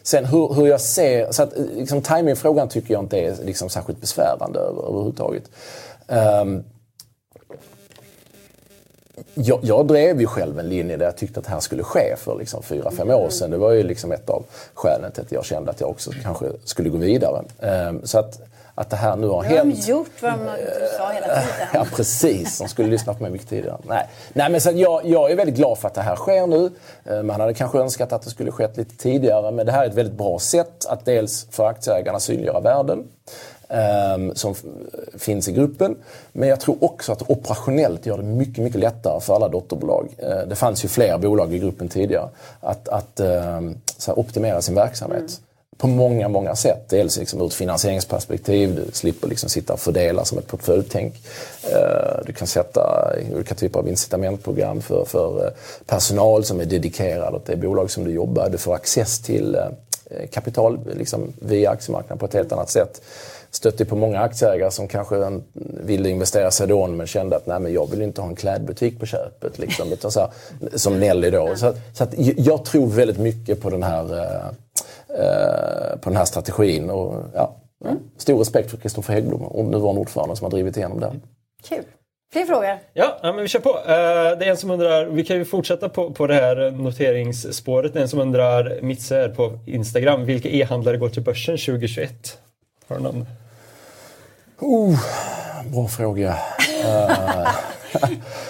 [0.04, 4.02] Sen hur, hur jag ser, så att liksom, timingfrågan tycker jag inte är liksom, särskilt
[4.02, 5.44] besvärande över, överhuvudtaget.
[6.08, 6.64] Um,
[9.34, 12.16] jag, jag, drev ju själv en linje där jag tyckte att det här skulle ske
[12.18, 13.52] för liksom fyra, fem år sedan.
[13.52, 16.46] Det var ju liksom ett av skälen till att jag kände att jag också kanske
[16.64, 17.44] skulle gå vidare.
[17.60, 18.42] Um, så att,
[18.78, 19.76] att det här nu har hänt.
[19.76, 20.38] De har gjort vad de
[20.98, 21.42] sa hela tiden.
[21.74, 22.60] ja, precis.
[22.60, 23.78] De skulle lyssna på mig mycket tidigare.
[23.84, 26.72] Nej, Nej men så jag, jag är väldigt glad för att det här sker nu.
[27.06, 29.52] Ehm, man hade kanske önskat att det skulle skett lite tidigare.
[29.52, 33.04] Men det här är ett väldigt bra sätt att dels för aktieägarna synliggöra värden
[34.16, 34.56] um, som
[35.18, 35.96] finns i gruppen.
[36.32, 40.08] Men jag tror också att operationellt gör det mycket, mycket lättare för alla dotterbolag.
[40.24, 42.30] Uh, det fanns ju fler bolag i gruppen tidigare.
[42.60, 45.20] Att, att uh, optimera sin verksamhet.
[45.20, 45.47] Mm.
[45.78, 46.90] På många, många sätt.
[46.90, 48.76] Dels liksom ur ett finansieringsperspektiv.
[48.76, 51.14] Du slipper liksom sitta och fördela som ett portföljtänk.
[51.64, 55.52] Eh, du kan sätta olika typer av incitamentprogram för, för eh,
[55.86, 58.50] personal som är dedikerad åt det bolag som du jobbar.
[58.50, 63.02] Du får access till eh, kapital liksom, via aktiemarknaden på ett helt annat sätt
[63.52, 65.40] stötte på många aktieägare som kanske
[65.84, 69.00] ville investera i då men kände att nej, men jag vill inte ha en klädbutik
[69.00, 69.60] på köpet.
[69.60, 70.30] Liksom, utan så här,
[70.76, 71.56] som Nelly då.
[71.56, 74.06] Så, så att, jag tror väldigt mycket på den här,
[76.02, 76.90] på den här strategin.
[76.90, 77.56] Och, ja,
[77.86, 77.98] mm.
[78.18, 81.12] Stor respekt för Kristoffer Häggblom, nuvarande ordförande, som har drivit igenom det.
[81.64, 81.84] Kul.
[82.34, 82.80] Fler frågor?
[82.94, 83.70] Ja, men vi kör på.
[83.70, 87.94] Uh, det är en som undrar, vi kan ju fortsätta på, på det här noteringsspåret.
[87.94, 92.40] Det är en som undrar, Mitse på Instagram, vilka e-handlare går till börsen 2021?
[92.88, 93.26] Har du någon?
[94.60, 95.00] Oh,
[95.74, 96.38] bra fråga.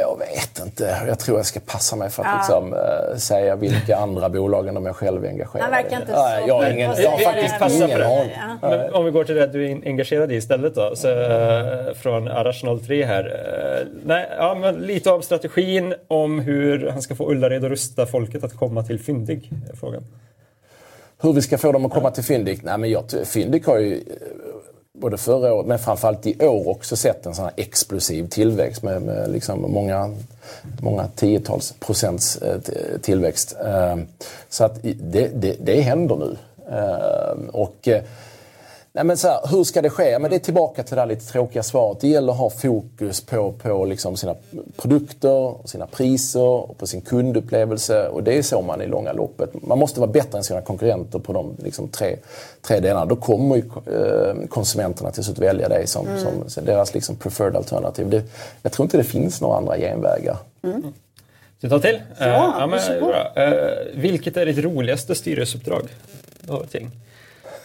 [0.00, 1.04] jag vet inte.
[1.06, 2.36] Jag tror jag ska passa mig för att ja.
[2.36, 5.70] liksom, uh, säga vilka andra bolag än de jag själv är engagerad i.
[5.70, 6.48] verkar inte så.
[6.48, 8.30] Jag ingen, jag har faktiskt ingen aning.
[8.60, 10.96] Men om vi går till det du är engagerad i istället då.
[10.96, 13.86] Så, uh, från Arash 03 här.
[14.04, 18.44] nej, ja, men lite om strategin om hur han ska få Ullared att rusta folket
[18.44, 19.50] att komma till Fyndig.
[19.80, 20.04] Frågan.
[21.22, 22.62] Hur vi ska få dem att komma till Fyndik?
[22.62, 24.00] Nej, men jag, Fyndik har ju
[25.00, 29.02] både förra året men framförallt i år också sett en sån här explosiv tillväxt med,
[29.02, 30.14] med liksom många,
[30.80, 32.60] många tiotals procents eh,
[33.02, 33.56] tillväxt.
[33.64, 33.96] Eh,
[34.48, 36.36] så att det, det, det händer nu.
[36.70, 37.88] Eh, och
[38.96, 40.18] Nej, men så här, hur ska det ske?
[40.18, 42.00] Men det är tillbaka till det där lite tråkiga svaret.
[42.00, 44.34] Det gäller att ha fokus på, på liksom sina
[44.76, 48.08] produkter, sina priser och på sin kundupplevelse.
[48.08, 49.62] Och det är så man i långa loppet.
[49.62, 52.16] Man måste vara bättre än sina konkurrenter på de liksom, tre,
[52.62, 53.06] tre delarna.
[53.06, 56.48] Då kommer ju, eh, konsumenterna till slut välja dig som, mm.
[56.48, 58.10] som deras liksom, preferred alternativ.
[58.10, 58.22] Det,
[58.62, 60.36] jag tror inte det finns några andra genvägar.
[60.62, 60.82] Mm.
[61.58, 62.02] Ska vi ta till?
[62.18, 65.88] Ja, uh, ja men, uh, Vilket är ditt roligaste styrelseuppdrag?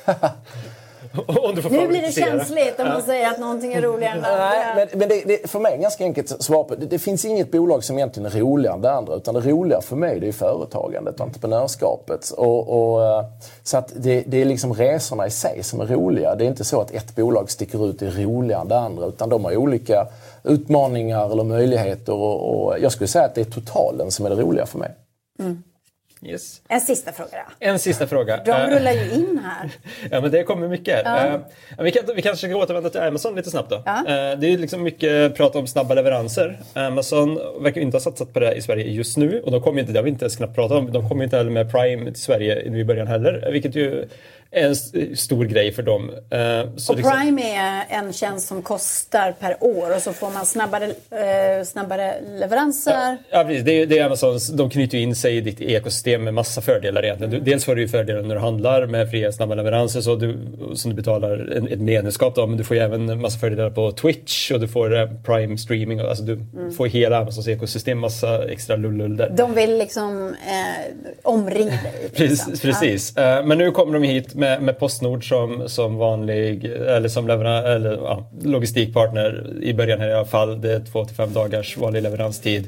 [1.14, 1.82] har ett gäng.
[1.82, 4.76] nu blir det känsligt om man säger att någonting är roligare än det andra.
[4.76, 6.76] men, men det, det, för mig är ganska enkelt att svara på.
[6.76, 9.16] Det, det, finns inget bolag som egentligen är roligare än det andra.
[9.16, 12.30] Utan det roliga för mig det är företagandet och entreprenörskapet.
[12.30, 13.26] Och, och, eh,
[13.64, 16.36] så att det, det är liksom resorna i sig som är roliga.
[16.36, 19.05] Det är inte så att ett bolag sticker ut är roligare än det andra.
[19.05, 20.07] Utan de har olika
[20.43, 22.14] utmaningar eller möjligheter.
[22.14, 24.91] Och, och jag skulle säga att det är totalen som är det roliga för mig.
[25.39, 25.64] Mm.
[26.24, 26.61] Yes.
[26.67, 27.65] En sista fråga då.
[27.67, 28.41] En sista fråga.
[28.45, 29.72] De eh, rullar ju in här.
[30.11, 31.01] ja men det kommer mycket.
[31.05, 31.26] Ja.
[31.28, 33.84] Uh, vi, kan, vi kanske ska återvända till Amazon lite snabbt då.
[33.86, 33.99] Ja.
[33.99, 36.59] Uh, det är liksom mycket prat om snabba leveranser.
[36.74, 39.91] Amazon verkar inte ha satsat på det i Sverige just nu och de kommer inte,
[39.91, 42.22] det har vi inte ens knappt pratat om, de kommer inte heller med Prime till
[42.22, 43.49] Sverige i början heller.
[43.51, 44.07] Vilket ju
[44.54, 44.76] en
[45.16, 46.10] stor grej för dem.
[46.10, 47.18] Uh, så och liksom...
[47.18, 52.14] Prime är en tjänst som kostar per år och så får man snabbare, uh, snabbare
[52.39, 52.91] leveranser.
[52.91, 53.64] Ja, ja precis.
[53.64, 57.06] Det är, det är Amazons, de knyter in sig i ditt ekosystem med massa fördelar
[57.06, 57.32] egentligen.
[57.32, 60.38] Du, dels får du fördelar när du handlar med fria snabba leveranser så du,
[60.76, 64.52] som du betalar en, ett medlemskap då, men du får även massa fördelar på Twitch
[64.52, 65.99] och du får uh, Prime streaming.
[65.99, 66.72] Alltså du mm.
[66.72, 69.30] får hela Amazons ekosystem, massa extra lullull där.
[69.30, 70.36] De vill liksom
[71.24, 72.10] omringa dig.
[72.16, 72.62] Precis.
[72.62, 73.14] precis.
[73.16, 73.43] Ja.
[73.43, 77.92] men nu kommer de hit med, med Postnord som, som vanlig eller som leveran, eller,
[77.92, 80.62] ja, logistikpartner i början här i alla fall.
[80.62, 82.68] Det är två till fem dagars vanlig leveranstid.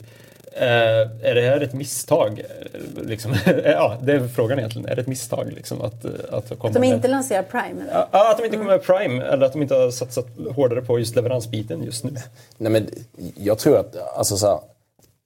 [0.56, 2.42] Eh, är det här ett misstag?
[3.02, 4.90] Liksom, ja, det är frågan egentligen.
[4.90, 7.10] Är det ett misstag liksom, att, att, komma att de inte med...
[7.10, 7.82] lanserar Prime?
[7.82, 8.06] Eller?
[8.12, 11.00] Ja, att de inte kommer med Prime eller att de inte har satsat hårdare på
[11.00, 12.12] just leveransbiten just nu.
[12.58, 12.90] Nej, men
[13.36, 14.60] jag tror att alltså, så här,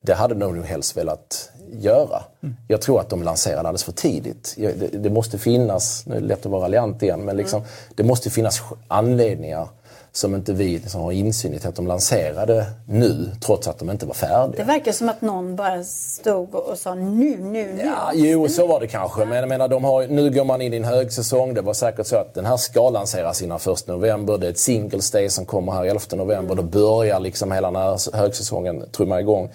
[0.01, 2.23] det hade nog helst velat göra.
[2.67, 4.53] Jag tror att de lanserade alldeles för tidigt.
[4.57, 7.61] Det, det måste finnas, nu är det lätt att vara raljant igen, men liksom,
[7.95, 9.67] det måste finnas anledningar
[10.11, 14.05] som inte vi liksom har insyn i att de lanserade nu trots att de inte
[14.05, 14.65] var färdiga.
[14.65, 17.81] Det verkar som att någon bara stod och sa nu, nu, nu.
[17.85, 19.25] Ja, jo, så var det kanske.
[19.25, 21.53] Men jag menar, de har, nu går man in i en högsäsong.
[21.53, 24.37] Det var säkert så att den här ska lanseras innan 1 november.
[24.37, 26.55] Det är ett singles day som kommer här 11 november.
[26.55, 29.49] Då börjar liksom hela den här högsäsongen trumma igång.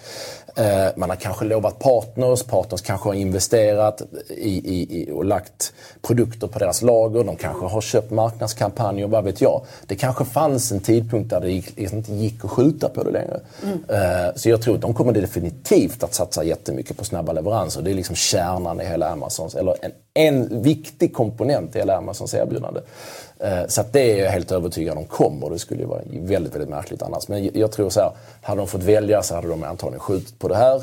[0.55, 2.43] Eh, man har kanske lovat partners.
[2.43, 7.23] Partners kanske har investerat i, i, i, och lagt produkter på deras lager.
[7.23, 9.65] De kanske har köpt marknadskampanjer, vad vet jag.
[9.87, 13.11] Det kanske fanns en tidpunkt där det gick, liksom inte gick att skjuta på det
[13.11, 13.39] längre.
[13.89, 17.81] Eh, så jag tror att de kommer definitivt att satsa jättemycket på snabba leveranser.
[17.81, 22.33] Det är liksom kärnan i hela Amazons, eller en, en viktig komponent i hela Amazons
[22.33, 22.81] erbjudande.
[23.39, 25.49] Eh, Så att det är jag helt övertygad om kommer.
[25.49, 27.27] Det skulle ju vara väldigt, väldigt märkligt annars.
[27.27, 30.47] Men jag tror så här, hade de fått välja så hade de antagligen skjutit på
[30.47, 30.81] det här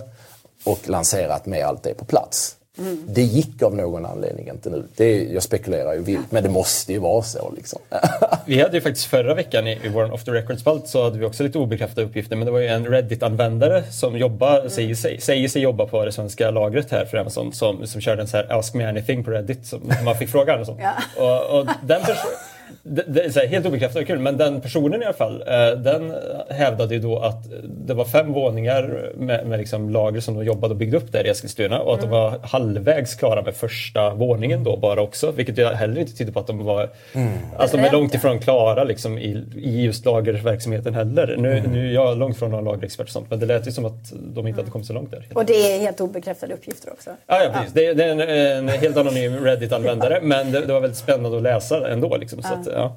[0.64, 2.56] och lanserat med allt det på plats.
[3.06, 4.84] Det gick av någon anledning inte nu.
[4.96, 7.52] Det jag spekulerar ju vilt, men det måste ju vara så.
[7.56, 7.78] Liksom.
[8.46, 11.24] Vi hade ju faktiskt förra veckan i, i vår off the record-spalt så hade vi
[11.24, 12.36] också lite obekräftade uppgifter.
[12.36, 16.12] Men det var ju en Reddit-användare som jobbar, säger, sig, säger sig jobba på det
[16.12, 19.30] svenska lagret här för Amazon som, som körde en så här Ask me anything på
[19.30, 19.66] Reddit.
[19.66, 20.78] Som man fick frågan och så.
[21.16, 22.00] Och, och den
[22.82, 25.44] det, det är så här, helt obekräftat och kul, men den personen i alla fall,
[25.46, 26.14] eh, den
[26.48, 27.44] hävdade ju då att
[27.86, 31.26] det var fem våningar med, med liksom lager som de jobbade och byggde upp där
[31.26, 35.30] i Eskilstuna och att de var halvvägs klara med första våningen då bara också.
[35.30, 36.88] Vilket ju heller inte tyder på att de var,
[37.56, 41.36] alltså de är långt ifrån klara liksom i, i just lagerverksamheten heller.
[41.38, 43.84] Nu, nu är jag långt från någon lagerexpert och sånt, men det lät ju som
[43.84, 45.26] att de inte hade kommit så långt där.
[45.34, 47.10] Och det är helt obekräftade uppgifter också.
[47.26, 47.72] Ja, ja precis.
[47.72, 51.42] Det, det är en, en helt anonym Reddit-användare, men det, det var väldigt spännande att
[51.42, 52.16] läsa ändå.
[52.16, 52.96] Liksom, så att, ja.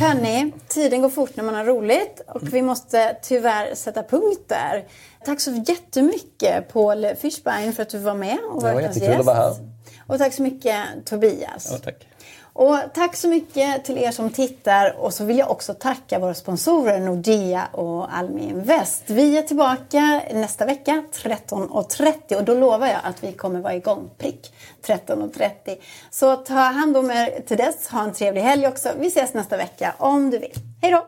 [0.00, 4.84] Hörni, tiden går fort när man har roligt och vi måste tyvärr sätta punkt där.
[5.24, 9.26] Tack så jättemycket Paul Fischbein för att du var med och Det var jättekul att
[9.26, 9.54] vara här.
[10.06, 11.68] Och tack så mycket Tobias.
[11.72, 12.06] Ja, tack.
[12.58, 16.34] Och tack så mycket till er som tittar och så vill jag också tacka våra
[16.34, 19.02] sponsorer Nordea och Almi Invest.
[19.06, 24.10] Vi är tillbaka nästa vecka 13.30 och då lovar jag att vi kommer vara igång
[24.18, 24.52] prick
[24.86, 25.76] 13.30.
[26.10, 28.88] Så ta hand om er till dess, ha en trevlig helg också.
[28.98, 30.54] Vi ses nästa vecka om du vill.
[30.82, 31.06] Hej då!